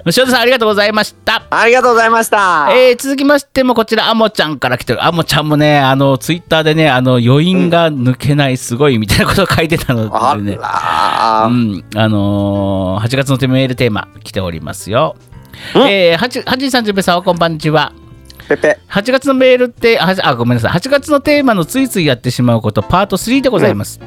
[0.07, 1.43] 塩 田さんありがとうございました。
[1.51, 2.69] ありがとうございました。
[2.73, 5.05] えー続きましてもこちらあもちゃんから来てる。
[5.05, 11.49] あもちゃんもねあのツイッターでねあの余韻が抜けないすごいみたいなことを書いてたのあでね、うらー。
[11.49, 15.15] ん、あのー8月のメールテーマ来ておりますよ。
[15.75, 15.89] うん。
[15.89, 17.93] えー、8, 8時30分さんこんばんにちは。
[18.49, 18.79] ペペ。
[18.89, 20.73] 8月のメールってああごめんなさい。
[20.73, 24.01] 8月のテーマのついついやってしまうことパート3でございます、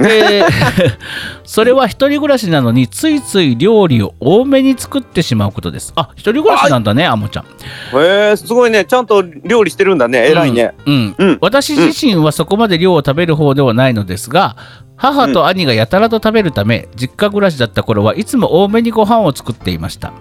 [0.00, 0.46] えー
[1.44, 5.92] それは一人暮らしなのについつい料理を多めに作ってしまうことです。
[5.96, 7.44] あ一人暮らしなんだねあもちゃん。
[7.44, 8.84] へえすごいね。
[8.84, 10.74] ちゃんと料理してるんだね偉いね。
[10.84, 11.38] うん、うん。
[11.40, 14.56] 私自身はそこまで量を食べる方ではないのですが
[14.96, 20.12] 母と兄がやたらと食べるため、実家暮らしだった頃はいつも多めにご飯を作っていました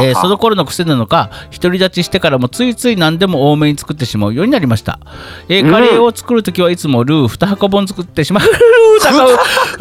[0.00, 4.98] えーその頃の癖なのか独り立ちしてからもついつい何でも多めに作ってしまうようになりました、
[5.48, 8.44] えーカレーを作るときはいつもルー2箱分作ってしまう。
[8.44, 8.54] ルー
[9.08, 9.36] 2箱ル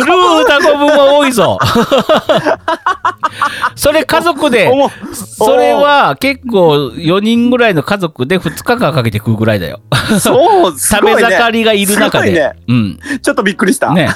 [0.06, 1.58] ー2箱分は多いぞ。
[3.76, 4.70] それ家族で
[5.14, 9.82] それは結構4人ぐらいの家族で2日間かけて食うぐらいだよ。
[10.20, 12.52] そうす 食ごいねべ盛りがいる中で、ね。
[12.68, 13.00] うん。
[13.22, 13.94] ちょっとびっくりした。
[13.94, 14.10] ね。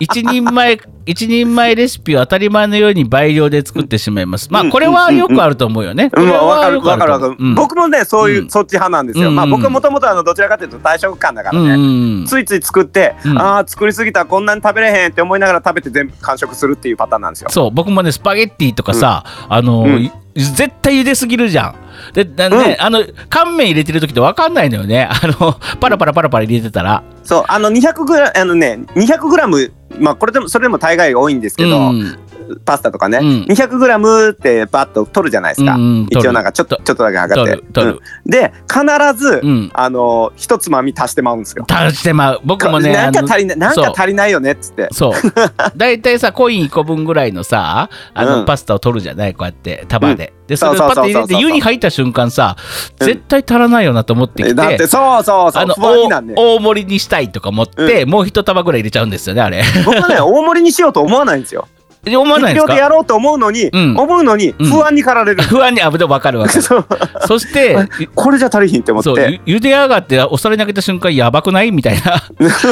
[0.00, 4.48] 一人前一人前レシピを当たり前のように倍量で作ってしまいます。
[4.50, 7.54] まあこれはよくあると思うよね、うん、これはわかるわかるわかる、うん。
[7.54, 9.36] 僕もねそういう、うんそっち派なんですよ、うん。
[9.36, 12.26] まあ僕はもともとあのどちらかというと大食感だからね、うん。
[12.26, 13.38] ついつい作って、うん。
[13.38, 17.50] ああ作りすぎたらこんなに食べれへんって思いながら食べて全部完食するっていうパターンなんですよ。
[17.50, 20.02] そう僕もねスパゲッティとかさ、あの、うん。
[20.04, 21.76] い絶対茹ですぎるじゃん。
[22.12, 25.04] でだね、あの乾麺入れてる時って分かんないのよね。
[25.04, 27.04] あのパラパラパラパラ入れてたら。
[27.22, 32.18] そうあの200グラあのね200グラムまあこれでもそれでも大概多いんですけど、うん。
[32.64, 33.26] パスタとかね、うん。
[33.48, 37.80] 200グラムってバッと取るじゃないですか、うん一応なんかちょっとちょっとだけ測って。
[37.82, 38.00] うん。
[38.26, 39.70] で必ず、うん。
[39.74, 41.64] あの一つまみ足してまうんですよ。
[41.70, 42.40] 足してまう。
[42.44, 44.88] 僕もねなんか足りないなんか足りないよねっつって。
[44.92, 45.12] そう。
[45.76, 48.44] 大体さコイン1個分ぐらいのさあの、うん。
[48.46, 49.34] パスタを取るじゃない？
[49.34, 52.56] こうやって束で、でそれをパッて入れて湯に入った瞬間さ
[53.00, 53.06] うん。
[53.06, 55.62] 絶対足らないよなと思ってきて、だってそうそうそう。
[55.62, 59.62] あの大盛りにしたいとか思って、もう一束ぐらい入れちゃうんですよねあれ。
[59.84, 61.68] 僕はね 大盛りにしようと思わないんですよ
[62.16, 63.96] 思わないででやかろうと思うのに、うん。
[63.96, 64.66] 思うのにうん。
[64.70, 66.86] 不安に駆られる、 不安にあでも分かる分かるそう。
[67.26, 67.76] そして
[68.14, 71.72] これじゃ足りひんって思っそうてゆ茹で上がってお皿にあげた瞬間やばくない？
[71.72, 72.22] みたいな。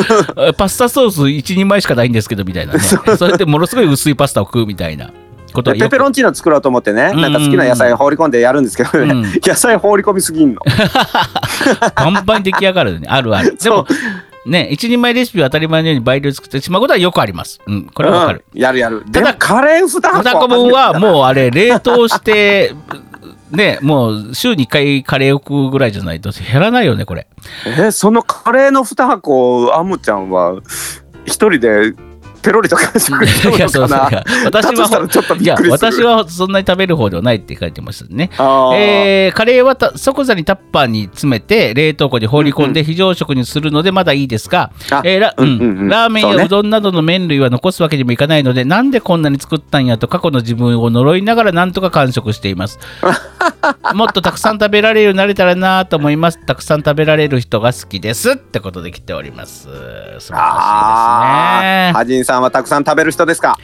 [0.56, 2.80] パスタソース1人前しかないんですけどみたいなね。
[2.80, 5.10] それでものすごい薄いパスタを食うみたいな
[5.52, 7.20] ことペペロンチーノ作ろうと思ってね、うん。
[7.20, 9.22] なんか好きな野菜放り込んでやるんですけどね、うん。
[9.44, 10.60] 野菜放り込みすぎんの。
[11.94, 13.06] パンパンに出来上がるね。
[13.10, 13.56] あるある。
[13.56, 13.86] でも、
[14.44, 17.60] ね、一人前レシピを当たり前のように倍量作ってしまうことはよくあります。
[17.66, 18.44] うん、これはわかる。
[18.52, 19.04] うんやるやる。
[19.12, 21.12] ただカレー2箱二個分はもう。
[21.12, 22.74] うあれ、冷凍して、
[23.52, 27.26] ね、もう週に1回カレーを食うぐらいじゃないと減らないよね、これ。
[27.78, 30.60] えそのカレーの2箱アムちゃんは
[31.24, 31.92] 一人で
[32.42, 33.70] ペロリとか食しちゃう。
[33.70, 34.24] のかな。
[34.44, 35.36] 私は、ちょっと。
[35.70, 38.30] 私はそんなに食べる方ではないって書いてましたね。
[38.74, 52.78] えーカレーはた即座にタッパーに詰めて冷凍庫に放り込んで非常食にするのでまだいいですが、あえーラーメンやうどんなどの麺類は残すわけにもいかないのでなんでこんなに作ったんやと過去の自分を呪いながらなんとか完食しています
[53.94, 56.38] もっとたくさん食べられるようになれたらなと思います。
[56.44, 59.62] たくさん食べられる人が好きですってことで来ております。
[59.62, 60.36] 素晴らしいですね。
[61.94, 63.56] ハジンさんはたくさん食べる人ですか？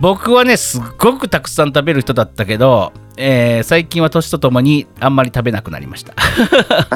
[0.00, 6.12] 僕はねすっごくたくさん食べる人だったけど、えー最近は年とともにあんまり食べなくなりました。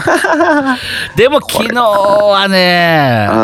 [1.17, 3.35] でも昨日はねう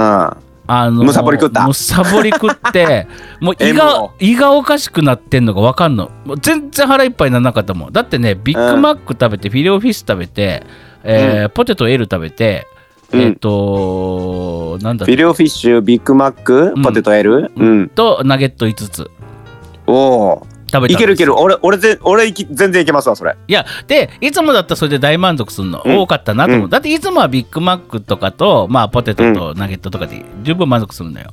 [0.45, 0.48] ん。
[0.71, 1.67] あのむさぼり食った。
[1.67, 3.09] むさぼり食って
[3.41, 4.13] もう胃がを。
[4.21, 6.11] 胃がおかしくなってんのが分かんの。
[6.27, 7.93] もう全然腹いっぱいにならなかったもん。
[7.93, 10.63] だってねビッグマック食べて、フィレオフィッシュ食べて、
[11.05, 12.67] えーポテト L 食べて、
[13.13, 13.21] うん。
[13.21, 17.51] えっ、となんだフィレオフィッシュ、ビッグマックうん、ポテト L?
[17.57, 17.89] うん。
[17.89, 19.11] とナゲット5つ。
[19.87, 20.47] おお。
[20.71, 21.39] 食べいけるいける。
[21.39, 23.37] 俺、俺ぜ、俺いき全然いけますわ、それ。
[23.47, 31.33] いやでいつもだったらそれで大満足するの、うん多かったなと思う、うんだっていつもはビッグマックとかと、まあ、ポテトとナゲットとかで十分満足するのよ、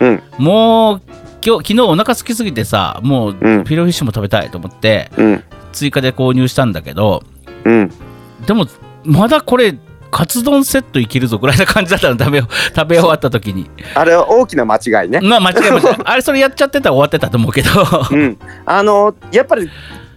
[0.00, 0.22] うん。
[0.38, 1.02] もう
[1.44, 5.44] 今日昨日お腹空きすぎてさもうフうんィレオフィッシュも食べたいと思ってうん。
[5.72, 7.22] 追加で購入したんだけど
[7.64, 7.92] うん。
[8.46, 8.66] でも
[9.04, 9.76] まだこれ
[10.10, 12.40] カツ丼セットいけるぞぐらいな感じだったの食べ
[12.74, 15.20] 食べ終わった時にあれは大きな間違いね。
[15.20, 17.70] まあ間違い間違い あれそれやっちゃってたら終わってたと思うけど
[18.10, 18.38] うん。
[18.64, 19.68] あの、やっぱり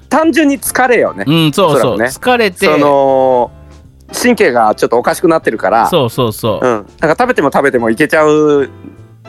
[0.09, 1.25] 単純に疲れよね。
[1.27, 3.51] うんそうそう、ね疲れてその、
[4.13, 6.85] 神経がちょっとおかしくなってるから、そうそうそう、うん。
[6.99, 8.69] だから食べても食べてもいけちゃう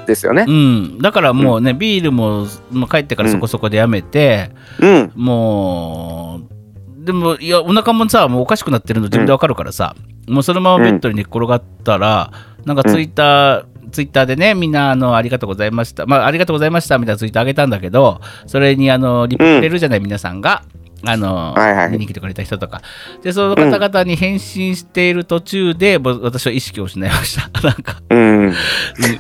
[0.07, 0.45] ですよね。
[0.47, 4.51] うん、だからもうね、ビールももう帰ってからそこそこでやめて、
[4.81, 5.13] うん。
[5.15, 6.52] もう
[7.05, 9.97] でもいやお腹もさもうおかしくなってるの自分でわかるからさ、
[10.29, 12.31] もうそのままベッドに寝っ転がったら、
[12.65, 16.07] なんかツイッター、ツイッターでねみんなあのありがとうございました。
[16.07, 20.63] まあありがとうございましたみたいなツイートあげたんだけどそれにあのリプくれるじゃない、皆さんが。
[21.05, 21.91] あのはいはい。
[21.91, 22.81] 見に来てくれた人とか。
[23.23, 27.51] でその方々に返信している途中で、ぼ私は意識を失いました。
[27.67, 27.97] なんか。
[28.09, 28.53] うん。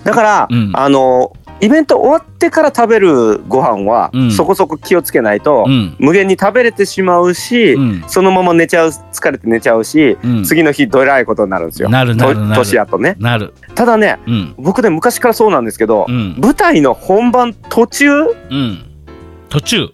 [0.05, 0.70] だから、うん。
[0.74, 1.33] あの、
[1.63, 4.33] イベント終わってから食べるご飯は、うん。
[4.33, 5.95] そこそこ気をつけないと、うん。
[6.01, 8.05] 無限に食べれてしまうし、うん。
[8.09, 10.45] そのまま寝ちゃう疲れて寝ちゃうし、うん。
[10.45, 11.89] 次の日どえらいことになるんですよ。
[11.89, 12.57] なるなるとなる。
[12.57, 13.15] 年やとね。
[13.21, 13.55] なる。
[13.77, 14.55] ただねうん。
[14.59, 16.35] 僕ね昔からそうなんですけど、うん。
[16.41, 18.25] 舞台の本番途中、う
[18.57, 18.85] ん。
[19.49, 19.89] 途中。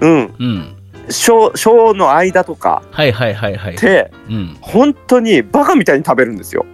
[0.00, 0.76] うん、うん。
[1.10, 3.74] ショーショーの間とかはいはいはいはい。
[3.74, 4.56] ってうん。
[4.62, 6.64] 本当にバカみたいに食べるんですよ。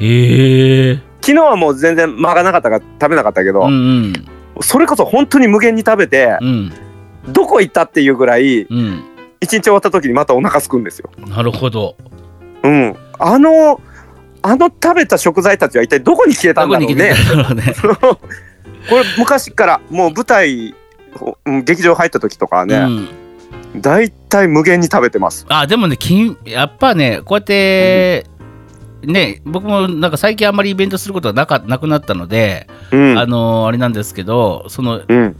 [0.00, 3.74] へえ昨日はもう全然間がなかったから食べなかったけど、うんう
[4.08, 4.12] ん。
[4.60, 6.72] それこそ本当に無限に食べて、うん。
[7.28, 9.04] どこ行ったっていうぐらいうん。
[9.40, 11.10] 一日終わった時にまたお腹すくんですよ。
[11.26, 11.96] なるほど。
[12.62, 13.80] うん、あの
[14.42, 17.12] あの食べた食材たちは一体どこに消えたんだろうね。
[17.14, 17.74] たんだろうね。
[18.88, 20.74] これ昔からもう舞台
[21.44, 23.80] うん劇場入った時とかはね、うん。
[23.80, 25.44] だいたい無限に食べてます。
[25.48, 28.26] あでもね金やっぱねこうやって、
[29.02, 35.36] ね僕もなんか最近あんまりイベントすることがなかなくなったので、うん、あのあれなんですけどそのうん、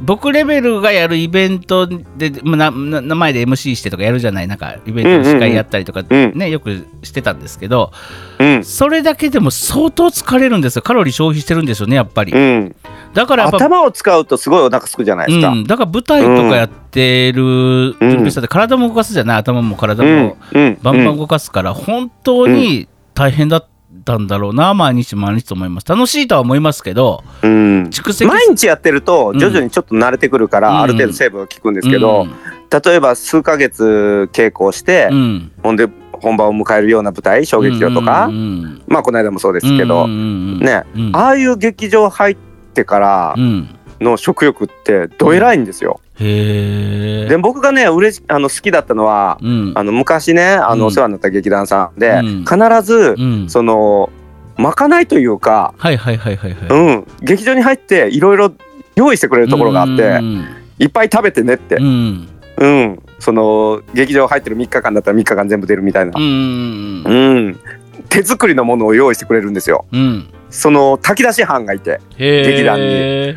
[0.00, 6.32] 僕レベルがやるイベントでまあなな名前で MC してとかやるじゃないなんかイベントの司会やったりとかうん。
[6.36, 7.92] ね、よくしてたんですけど
[8.38, 10.82] うん、それだけでも相当疲れるんですよ。
[10.82, 12.32] カロリー消費してるんですよねやっぱり。
[12.32, 12.76] うん。
[13.16, 15.48] だから頭を使うとすごいお腹すくじゃないですか。
[15.48, 19.36] うん、だから舞台とかやってる準備したって体も動かすじゃない。
[19.38, 23.66] 頭も体もうん、バンバン動かすから本当に大変だっ
[24.04, 25.86] たんだろうな毎日毎日と思います。
[25.88, 27.84] 楽しいとは思いますけどうん。
[27.84, 29.38] 蓄積毎日やってるとうん。
[29.38, 30.80] 徐々にちょっと慣れてくるから、うん。
[30.80, 32.34] ある程度成分が効くんですけど、うん。
[32.68, 35.52] 例えば数ヶ月稽古をして、うん。
[35.62, 41.10] ほんで本番を迎えるような舞台小劇場とか、うんまあこの間もそうですけど、ねうん。
[41.16, 42.46] ああいう劇場入って
[42.84, 43.68] からうん。
[43.98, 46.00] の食欲ってどえらいんですよ。
[46.20, 47.28] へえ。
[47.28, 49.72] で僕がね嬉しあの好きだったのは、うん。
[49.74, 50.80] あの昔ねあうん。
[50.80, 52.44] のお世話になった劇団さんで、うん。
[52.44, 53.48] 必ず、うん。
[53.48, 54.10] その
[54.58, 56.68] まかないというか、はいはいはいはいはい。
[56.68, 58.52] うん、劇場に入っていろいろ
[58.96, 60.44] 用意してくれるところがあって、うん。
[60.78, 61.76] いっぱい食べてねって。
[61.76, 62.28] う、ん。
[62.58, 63.02] うん。
[63.18, 66.12] その劇場入ってる3日間だったら3日間全部出るみたいな。
[66.14, 66.24] う、ん。
[67.04, 67.60] うん
[68.16, 69.84] 手作りのものを用意してくれるんですよ。
[69.92, 70.32] うん。
[70.48, 73.34] その炊き出し班がいて劇団に。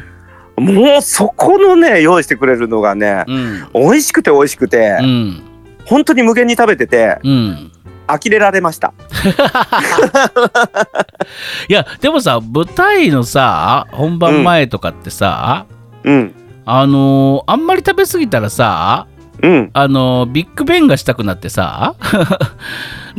[0.55, 3.67] もうそこのね用意してくれるのがねうん。
[3.73, 5.41] 美味しくて美味しくて、うん。
[5.85, 7.71] 本当に無限に食べててうん。
[8.07, 8.93] 呆れられました。
[11.67, 15.65] いやでもさ舞台のさ本番前とかってさ、
[16.05, 16.33] うん。
[16.65, 19.07] あのーあんまり食べ過ぎたらさ
[19.41, 19.69] うん。
[19.73, 22.37] あのービッグベンがしたくなってさ だか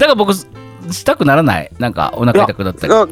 [0.07, 0.33] ら僕
[0.91, 1.71] したくならない？
[1.79, 2.93] なんかお腹痛くなったり。
[2.93, 3.07] だ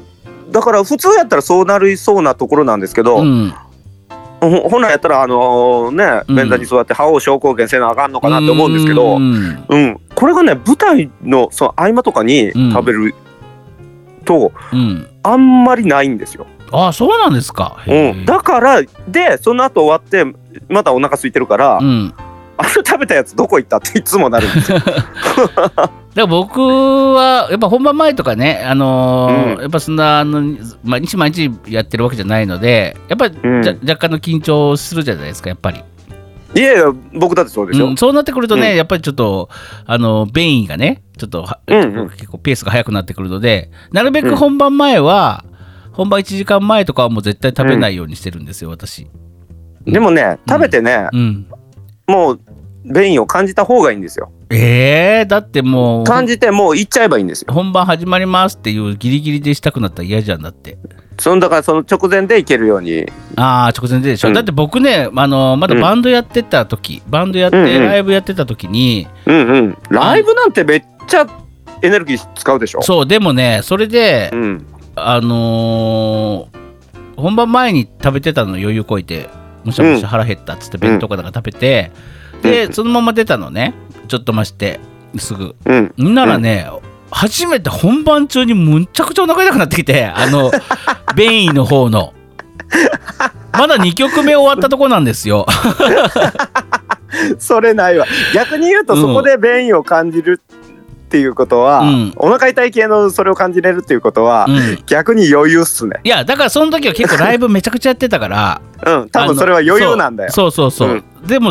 [0.51, 3.53] だから普通やったらそうなりそうなところなんですけど、うん。
[4.41, 6.37] ほ本来やったらあのねうん。
[6.37, 9.45] 便座に座って覇王症候群せなあかんのかなって思うんですけど、ううん。
[9.45, 12.73] んこれがね舞台のその合間とかにうん。
[12.73, 13.14] 食べる
[14.25, 15.07] と、うん。
[15.23, 16.47] あんまりないんですよ。
[16.71, 17.83] あそうなんですか。
[17.87, 20.25] うへん、だからでその後終わって
[20.69, 22.14] またお腹空いてるから、うん
[22.59, 24.79] あの食べたやつどこ行ったっていつもなるんですよ。
[24.85, 29.63] だから僕はやっぱ本番前とかね、あのーうん。
[29.63, 33.61] やっぱそんなあの毎日毎日やってるわけじゃないのでやっぱり、うん。
[33.61, 35.85] 若干の緊張するじゃないですかやっぱり、
[36.57, 37.87] いやいや僕だってそうでしょ。
[37.87, 38.77] うんそうなってくるとね、うん。
[38.77, 39.49] やっぱりちょっと
[39.87, 42.11] あの便意がねちょっとは、うんうん。
[42.11, 45.45] 結構ペースが速くなってくるのでなるべく本番前は、
[45.93, 49.07] 本番1時間前とかはもう絶対食べないようにしてるんですよ、私。
[49.85, 51.49] でもね食べてね、うん、
[52.07, 52.41] もう
[52.93, 54.30] 便意を感じた方がいいんですよ。
[54.51, 57.53] えー、だってもう感じてもう行っちゃえばいいんですよ。
[57.53, 60.78] 本番始まりますっていうギリギリでしたくなったら嫌じゃんだって。
[61.18, 63.07] そのだからその直前で行けるように。
[63.36, 69.78] ああ直前ででしょ、うんだって僕ねあのまだバンドやってた時、バンドやってうんうんライブやってた時に、うんうん。
[69.91, 71.26] ライブなんてめっちゃ
[71.82, 72.82] エネルギー使うでしょ？
[72.82, 74.66] そうでもねそれで、うん。
[74.95, 76.59] あのー
[77.16, 79.28] 本番前に食べてたの余裕こいて
[79.64, 82.18] むしゃむしゃ腹減ったっつって弁当かなんか食べて、で、うん
[82.72, 83.74] そのまま出たのね。
[84.09, 84.80] ちょっと増して
[85.18, 85.55] すぐ。
[85.64, 85.95] うん。
[85.99, 86.66] んならね、
[87.11, 90.51] 初めて本番中にむっちゃくちゃお腹痛くなってきてあの
[91.16, 92.12] 便意の方の。
[93.53, 95.47] まだ2曲目終わったとこなんですよ。
[97.39, 98.07] それないわ。
[98.34, 99.01] 逆に言うとうん。
[99.01, 102.12] そこで便意を感じるっていうことは、うん。
[102.16, 104.78] お腹痛い系のそれを感じれるっていうことは、うん。
[104.86, 106.01] 逆に余裕っすね。
[106.05, 108.61] いやだからその時は結構ライブめちゃくちゃやってたから。
[108.84, 109.09] うん。
[109.09, 110.30] 多分それは余裕なんだよ。
[110.30, 110.51] そう。
[110.51, 111.51] そうそうそう、でも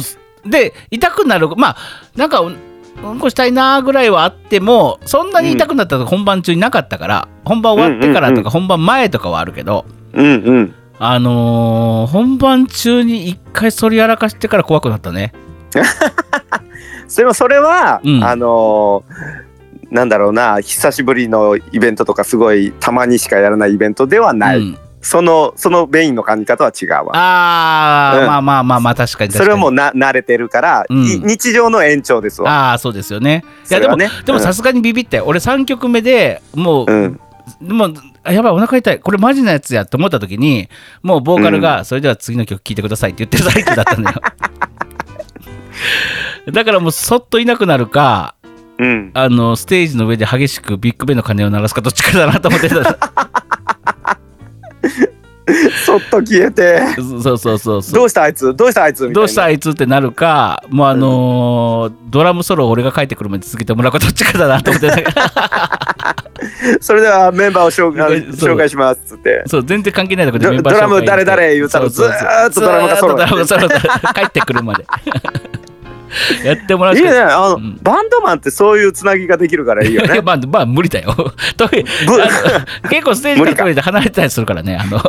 [0.49, 1.77] で痛くなるまあ
[2.15, 2.55] なんかうん
[3.03, 10.75] うんこしたいなぐらいはあってもそんなに痛くなったのが本番中になかったから、本番終わってからとか本番前とかはあるけど、うんうん。
[10.99, 15.31] あのー本番中に一回そりやらかしてから怖くなったね。
[17.15, 18.23] でもそれは、うん。
[18.23, 19.47] あのー
[19.89, 24.77] なんだろうな久しぶりのイベントとかすごいたまにしかやらないイベントではない、うん
[25.07, 27.11] そのその便意の感じ方は違うわ。
[27.13, 28.27] あー、うん。
[28.27, 29.45] まあまあまあまあ確かに確かに。
[29.45, 31.05] それはもうな慣れてるから、うん。
[31.05, 32.71] い日常の延長ですわ。
[32.71, 33.45] ああそうですよね。
[33.69, 34.09] いやでも、ね。
[34.25, 37.21] でもさすがにビビって俺3曲目でもう、うん。
[37.61, 37.87] でも
[38.25, 38.99] あやばいお腹痛い。
[38.99, 40.67] これマジなやつやと思った時に
[41.01, 44.21] もうボーカルが、それでは次の曲聴いてくださいって言ってる最中だったのよ。
[46.51, 48.35] だからもうそっといなくなるか
[48.77, 49.11] うん。
[49.13, 53.46] あのステージの上で激しくビッグベンの鐘を鳴らすかどっちかだなと思ってた
[55.85, 56.81] そっと消えて。
[57.21, 57.93] そうそうそうそう。
[57.93, 58.53] どうしたあいつ？
[58.53, 59.09] どうしたあいつ？
[59.11, 66.15] どうしたあいつってなるかもうあのードラムソロを俺が帰ってくるまで続けてもらうかどっちかだなと思ってた
[66.81, 69.43] それではメンバーを紹介紹介しますっつって。
[69.47, 73.69] そう全然関係ないところでドメンバードラム紹介誰々言うたらずーっとドラムがソロ。
[73.69, 74.85] 帰ってくるまで
[76.43, 81.15] やってもらういいあの、うんバンドマンってそういうつなぎができるからいいよね まあ、まあ無理だよ。
[82.89, 84.77] 結構ステージから離れてたりするからね。
[84.77, 85.01] あの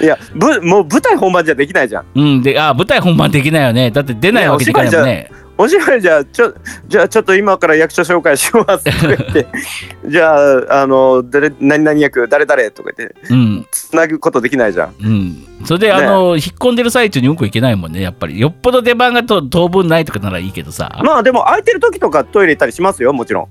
[0.00, 3.90] いやぶもう舞台本番じゃできないじゃんうん、で、あ、舞台本番できないよね。
[3.90, 5.30] だって出ないわけにいかないもんね。
[5.58, 6.54] お芝居じゃあちょ
[6.86, 9.46] じゃあちょっと今から役所紹介しますとか言って
[10.06, 15.46] じゃああの誰何々役誰々とか言ってうん、つなぐことできないじゃんうん。
[15.64, 18.38] それで、あの、引っ込んでる最中にうんこいけないもんね、やっぱり。
[18.38, 21.00] よっぽど出番がと当分ないとかならいいけどさ。
[21.02, 23.46] まあでも空いてる時とかトイレ行ったりしますよもちろん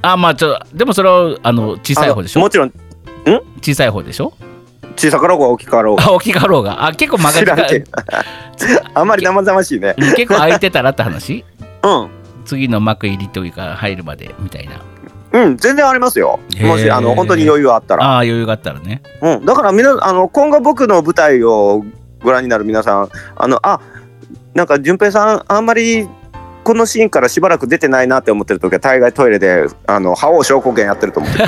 [0.00, 2.40] あ、まあ、ちょ、でもそれは、あの、小さい方でしょ？
[2.40, 2.72] もちろん？
[3.60, 4.32] 小さい方でしょ？
[4.96, 6.86] 小さかろうが大きかろうがあ、大きかろうが。
[6.86, 7.90] あ、結構間が知らんけど。
[8.94, 9.94] あんまり生々しいね。
[9.98, 11.44] うん結構空いてたらって話？
[11.82, 12.08] うん。
[12.44, 14.80] 次の幕入りというか入るまでみたいな。
[15.32, 16.38] うん全然ありますよ。
[16.60, 18.04] もしあの本当に余裕あったら。
[18.04, 19.02] ああ、余裕があったらね。
[19.20, 21.84] うん、だからみなあの今後僕の舞台を
[22.22, 23.80] ご覧になる皆さんあのあ
[24.54, 26.08] なんか順平さんあんまり
[26.64, 31.32] このシーンからしばらく出てないなって思ってる時は大概トイレであの覇王症候群やってると思う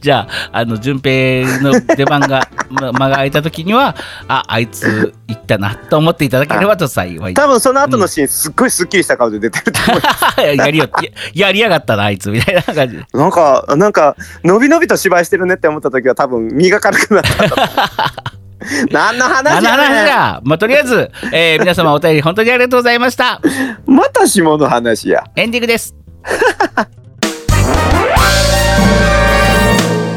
[0.00, 3.96] じゃあ、あの、順平の出番が、ま間が空いた時には、
[4.28, 7.34] あ、あいつ行ったなと思っていただければと幸い。
[7.34, 10.88] 多分その後のシーンすっごいすっきりした顔で出てると思うやりよ
[11.34, 13.04] ややりやがったな、あいつみたいな感じで。
[13.12, 18.12] なんかなんかのびのびと芝居してるねって思った時は多分身が軽くなった
[18.90, 23.40] 何の話何の話だまあとりあえず、えー皆様お便り本当にありがとうございました。
[23.86, 25.24] また下の話や。
[25.36, 25.94] エンディングです。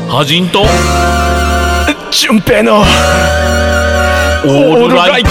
[0.10, 0.66] ハジンと
[2.12, 5.30] 純平のオールライト。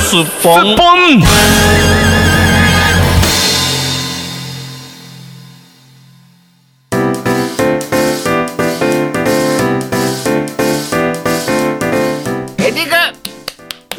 [0.00, 0.76] スッポン。
[0.76, 1.20] ポン。
[1.20, 1.24] エ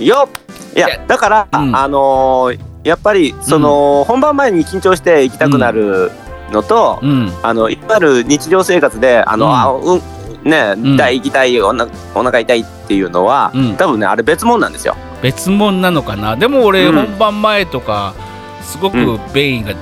[0.07, 0.75] よっ。
[0.75, 1.75] いいややだから、うん。
[1.75, 6.11] あのーやっぱりその、本番前に緊張して行きたくなる
[6.51, 7.33] のと、うん。
[7.41, 9.53] あのいわゆる日常生活であの、うん。
[9.53, 10.01] あうん
[10.43, 10.93] ね、ん。
[10.93, 13.75] 痛い行きたいおなお腹痛いっていうのは、うん。
[13.75, 14.95] 多分ねあれ別物なんですよ。
[15.23, 16.35] 別物なのかな？
[16.35, 17.07] でも俺、うん。
[17.07, 18.13] 本番前とか
[18.61, 19.19] すごくうん。
[19.33, 19.73] 便意が、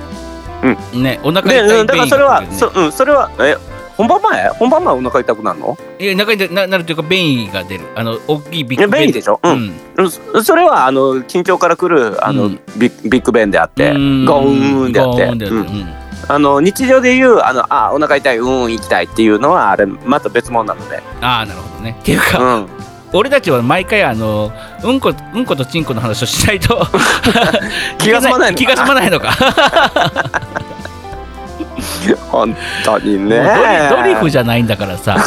[0.94, 3.56] ねお腹で、痛いうんだから便意それは、そうんそれはえ
[3.96, 4.48] 本番前？
[4.50, 5.78] 本番前お腹痛くなるの？
[5.98, 7.84] いや中にななるというか便意が出る。
[7.94, 9.40] あの大きいビッグ便意でしょ？
[9.42, 9.48] う。
[9.48, 9.66] うん。
[9.68, 10.10] んうん。
[10.10, 12.60] そそれはあの緊張から来るあの、うん。
[12.76, 14.24] ビッビッグベンであって、うん。
[14.24, 15.54] ゴーンであって、ゴーンであって。
[15.56, 15.60] うん。
[15.60, 15.94] うん。
[16.26, 21.02] あの日常で言うあのあお腹痛いうん行きたいっていうのはあれまた別物なので。
[21.20, 21.96] ああなるほどね。
[22.00, 22.68] っていうか、うん。
[23.12, 24.50] 俺たちは毎回あの
[24.82, 26.84] うんこうんことちんこの話をしないと
[27.98, 28.64] 気が済まないのか。
[28.64, 29.30] 気が済まないのか
[32.30, 33.42] 本当にね。
[33.90, 35.16] ドリドリフじゃないんだからさ。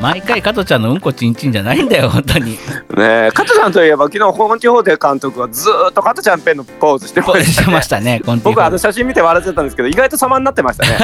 [0.00, 2.52] 毎回加トちゃんのうんこちんちんじゃないんだよ本当に。
[2.52, 2.58] ね
[2.96, 10.96] え加トちゃんといえば昨日本地方で監督はずーっと加トちゃんペンのポーズしてまししたてねましたね 僕あの写真見て笑っちゃったんですけど意外と様になってましたね。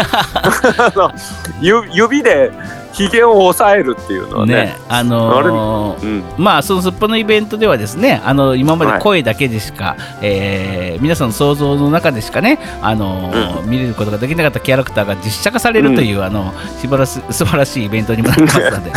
[1.93, 2.51] 指で
[2.97, 6.43] ひげを押さえるっていうのはねねあのーうん。
[6.43, 18.93] まあそのすっぽのイベントではですねあの今まで声だけでしか、えー皆さんの想像の中でしかね、あのー見れることができなかったキャラクターが実写化されるという、あの素晴らし素晴らしいイベントにもなりますので。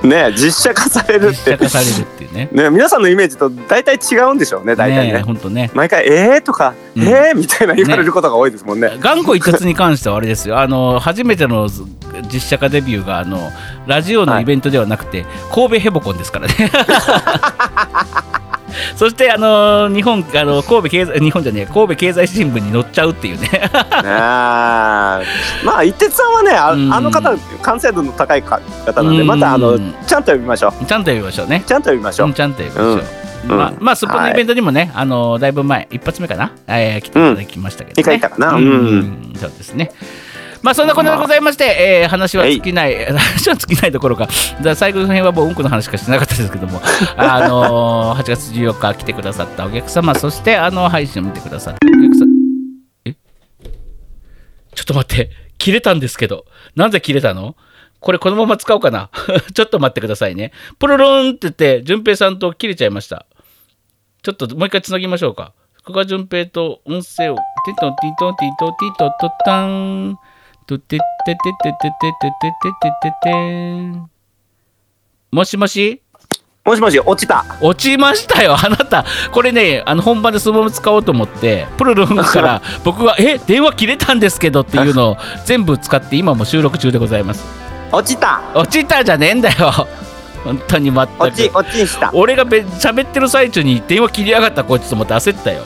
[0.02, 2.48] ねえ実写化されるっ実て写化されるっていうね。
[2.52, 5.12] ね皆さんのイメージと大体違うんでしょうね大体ね。
[5.12, 5.70] ね本当ね。
[5.74, 7.02] 毎回「えー?」とか「うん。
[7.02, 8.92] えー?」みたいな言われることが多いですもんね。
[8.98, 10.58] 頑固一徹に関してはあれですよ。
[10.58, 11.68] あの初めての
[12.32, 13.50] 実写化デビューがあの
[13.86, 16.54] ラジオのイベントではなくて、神戸ヘボコンですからね。
[18.96, 23.48] そしてあの日本あの神戸経済日本じゃねえ神戸経済新聞に載っちゃうっていうね。
[23.72, 25.20] ま
[25.78, 26.92] あ一徹さんはねあ,、うん。
[26.92, 29.26] あの方完成度の高いか方なんでうん。
[29.26, 30.84] またあのちゃんと呼びましょう。
[30.84, 31.62] ちゃんと呼びましょうね。
[31.66, 33.00] ちゃんと呼びましょう、うんちゃんと呼びましょう、
[33.44, 33.58] うん。
[33.58, 33.76] まあうん。
[33.80, 38.00] まあそこのイベントにもね、あのだいぶ前一発目かな、えー来ていただきましたけど、ね。
[38.02, 38.56] 一回行ったかな。
[38.56, 38.64] うん。
[38.64, 39.90] うんそうですね
[40.62, 44.28] まあそんなこんなでございまして、えー話は尽きない、 話は尽きないどころか、
[44.62, 46.82] だ最後の辺はもううんこの話しかしてなかったですけども、
[47.16, 52.26] あのー8月14日来てくださったお客様、そしてあの配信を見てくださったお客様、
[53.06, 53.14] え？
[54.74, 56.44] ちょっと待って、切れたんですけど、
[56.76, 57.56] なんで切れたの？
[58.00, 59.10] これこのまま使おうかな。
[59.54, 60.52] ちょっと待ってくださいね。
[60.78, 63.26] プルルンって言って、淳平さんと切れちゃいました。
[64.22, 65.52] ちょっともう一回つなぎましょうか。
[65.84, 67.36] ここが淳平と音声を、
[67.66, 70.18] ティトンティトンティトンティトントタン。
[70.70, 74.08] トテテテテテテテテテテテン。
[75.32, 76.00] もしもし
[76.64, 79.04] もしもし落ちた落ちましたよ、あなた。
[79.32, 87.44] これね、あの本番でそのまま使おうと思って、プルルンから僕が、え、電話切れたんですけどっていうのを全部使って、今も収録中でございます。
[87.90, 89.72] 落ちた落ちたじゃねえんだよ。
[90.44, 91.20] 本当に全く。
[91.20, 95.64] 落ち落ちした俺がべ喋ってる最中に電話切りやがったこいつと思って焦ったよ。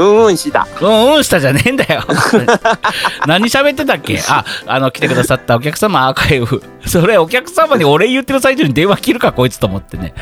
[0.00, 2.02] うんうんしたうんうんしたじゃねえんだよ。
[3.26, 4.20] 何喋ってたっけ？
[4.28, 6.62] あ、あの、来てくださったお客様アーカイブ。
[6.86, 10.14] それお客様に俺言ってる最中に電話切るかこいつと思ってね。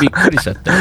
[0.00, 0.72] びっくりしちゃった。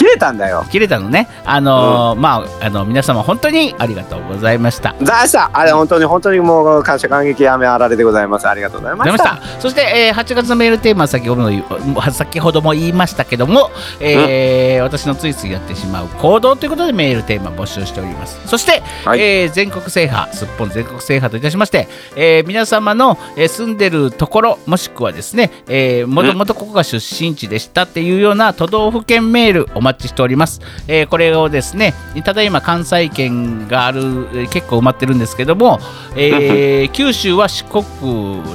[0.00, 0.64] 切れたんだよ。
[0.70, 1.28] 切れたのね。
[1.44, 4.94] あのーまあ、あの、皆様本当にありがとうございました。
[5.02, 8.48] ざあしたあれ本当に本当にもう感謝感激やめあられでございます。
[8.48, 9.24] ありがとうございました。
[9.24, 9.42] た。
[9.60, 13.70] そして、えー8月のメールテーマは先ほども先ほども言いましたけども、
[14.00, 18.40] えー私のついついやってしまう行動ということでメールテーマ募集しております。
[18.48, 19.20] そして、はい。
[19.20, 25.50] えー全国制覇すっぽん全国制覇といたしまして、えー皆様の、えー住んでるところもしくはですね
[26.06, 35.78] もともとここが出身地でしたっていうような都道府県メールお待ちしております、えーこれをですねただいま関西圏がある、えー結構埋まってるんですけども、
[36.16, 37.84] えー九州は四国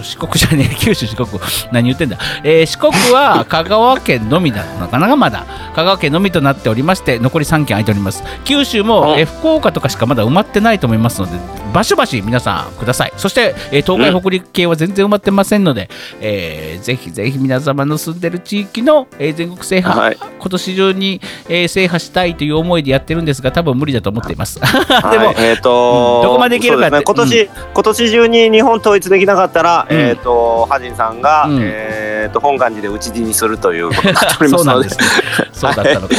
[0.03, 1.27] 四国じゃねえ 九州四国
[1.71, 5.45] 何言ってんだ、えー四国は香川県のみなのかなまだ。
[5.75, 8.23] 香川県のみとなっておりまして残り3県空いております。
[8.45, 9.19] 九州も、うん。
[9.19, 11.33] えー福岡とかしかまだ埋まってないと思いますので
[11.73, 13.13] バシバシ皆さんください。
[13.17, 15.89] そして、えー東海北陸系は全然埋まってませんので、
[16.21, 20.17] えーぜひぜひ皆様の住んでる地域の、えー全国制覇、はい。
[20.39, 24.59] 今年中に、えー制覇したいという思いでやってるんですが多分無理だと思っています。
[25.11, 27.03] でも、はいえっ、と、うんどこまでいけるかって。
[27.05, 27.49] そうですね。
[27.49, 29.97] 今年、今年中に日本統一できなかったら、うん。
[29.97, 31.59] えっ、とハジンさんが、うん。
[31.61, 34.65] えーえー、と本願寺で討ち死にするということになっておりますので。
[34.65, 34.97] そうなんです。
[34.97, 35.05] ね
[35.53, 36.15] そうだったのか、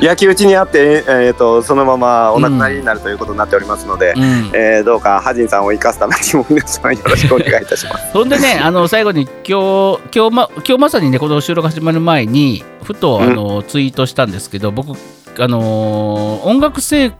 [0.00, 4.50] 焼き討ちにあって、えー、とそのままお亡くなりになるということになっておりますので、うん。
[4.54, 8.12] えーどうかハジンさんを生かすためにも皆さんよろしくお願いいたします。
[8.12, 14.90] そんでね、あの最後に今日今日ま今日まさにねこの収録始まる前にふとあの、ツイートしたんですけど、僕
[15.38, 17.12] あのー音楽性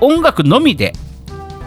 [0.00, 0.92] 音楽のみで。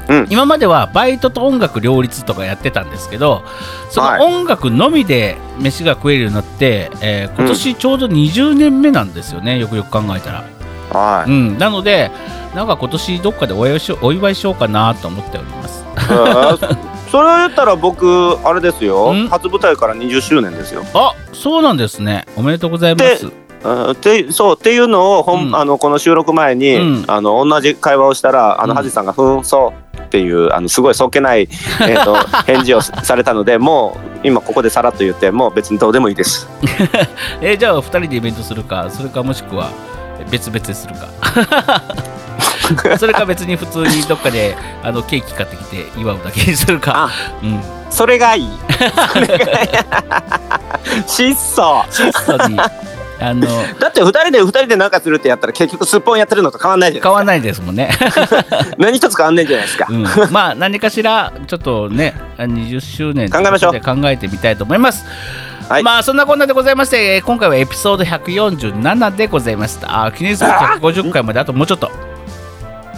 [0.08, 0.28] うん。
[0.30, 3.43] 今まではバイトと音楽両立とかやってたんですけど
[3.91, 4.20] そはい。
[4.20, 10.43] の音楽のみで飯が食えるようになって、えー今年ちょうど20年目なんですよね、よくよく考えたら、
[10.91, 11.30] はう。
[11.30, 12.10] ん、なので
[12.56, 15.84] なんか今年どっかでお祝いしようお祝いしようかなと思っております。
[15.95, 19.14] えーそれを言ったら僕あれですよ。
[19.14, 19.28] ん？
[19.28, 20.84] 初舞台から20周年ですよ。
[20.93, 22.26] あそうなんですね。
[22.36, 23.26] おめでとうございます。
[23.26, 25.55] うんてそうっていうのをほん、うん。
[25.55, 27.05] あのこの収録前に、うん。
[27.07, 28.78] あの同じ会話をしたらあの、うん。
[28.78, 31.41] ハジさんが「ふんそう」っていうあのすごいそっけない、
[31.82, 36.47] えー、と返事をされたのでもう今ここでさらっと言ってもう別にどうでもいいです。
[37.41, 39.70] えーじゃあ2人でイベントするかそれかもしくは
[40.32, 41.07] 別々でするか
[42.98, 47.10] それか別に普通にどっかであのケーキ買ってきて祝うだけにするか、
[47.42, 48.50] うん、 それがいい。
[51.08, 51.84] 質素。
[51.90, 52.60] 質素に。
[53.22, 53.48] あの
[53.80, 58.46] だって二人で二人でなんかするってやったら結局すっぽんやってるのと変わんないじゃない変わんないですもんね、ですか。
[58.78, 59.88] 何一つ変わんないじゃないですか。
[59.90, 63.74] うん、まあ何かしらちょっとね20周年考えましょう。
[63.74, 65.06] で考えてみたいと思います。
[65.68, 65.84] はい。
[65.84, 70.12] まあそんなこんなでございましてえー今回はエピソード147でございました。
[70.16, 71.92] 記念すべき150回まであともうちょっと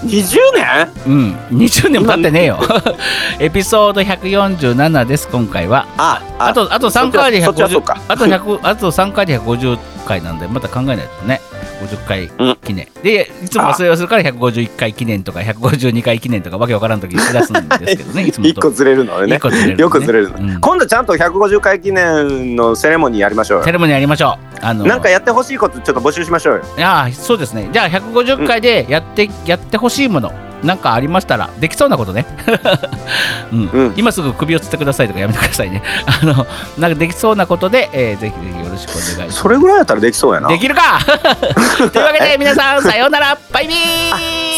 [0.04, 0.90] 20年？
[1.06, 2.60] うん、20年も経ってねえよ。
[3.40, 5.86] エピソード147です、今回は。
[5.98, 8.02] ああと、あと3回で150そっちはそっちはそうか。
[8.08, 9.78] あと100、あと3回で150
[10.08, 11.42] 回なんで、また考えないとね。
[11.82, 12.30] 50回
[12.64, 12.88] 記念。
[13.04, 18.50] で、いつもそれをするから151回記念とか152回記念とかわけわからんときにしだすんですけどね、 いつもと。
[18.50, 24.58] 一個ずれるのでね一個ずれるのねよくずれるの、うん今度ちゃんと150回記念のセレモニーやりましょうよセレモニーやりましょう。
[24.64, 27.70] あのなんかやってほしいことちょっと募集しましょうよいやーそうですね。
[27.72, 30.32] じゃあ150回でやって、やってほしいもの。
[30.64, 32.26] なんかありましたらできそうなことね、
[33.52, 33.70] うん。
[33.74, 33.94] うん。
[33.96, 35.82] 今すぐ首をつってくださいとかやめてくださいね。
[36.06, 36.48] あの
[36.78, 39.38] なんかできそうなことで、えーぜひぜひよろしくお願いします。
[39.40, 40.50] それぐらいやったらできそうやな。
[40.50, 41.00] できるか。
[41.92, 43.38] というわけで皆さんさようなら。
[43.52, 43.78] バイビー。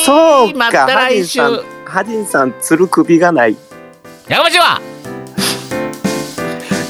[0.06, 0.58] そうか。
[0.58, 1.42] また来週。
[1.86, 3.56] ハジンさんつる首がない。
[4.28, 4.82] やがましは。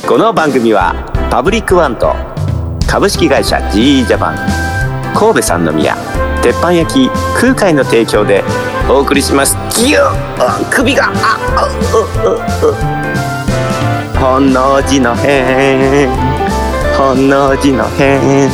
[0.08, 0.94] この番組は
[1.30, 2.14] パブリックワンと
[2.88, 4.38] 株式会社 GE ジャパン
[5.16, 5.96] 神戸三宮
[6.44, 7.10] 鉄板焼き
[7.40, 8.44] 空海の提供で
[8.90, 9.56] お送りします。
[9.80, 11.06] ギュッ首が。
[11.16, 11.72] ああう
[12.68, 14.20] うう。
[14.20, 16.10] 本能寺の変。
[16.98, 18.50] 本能寺の変。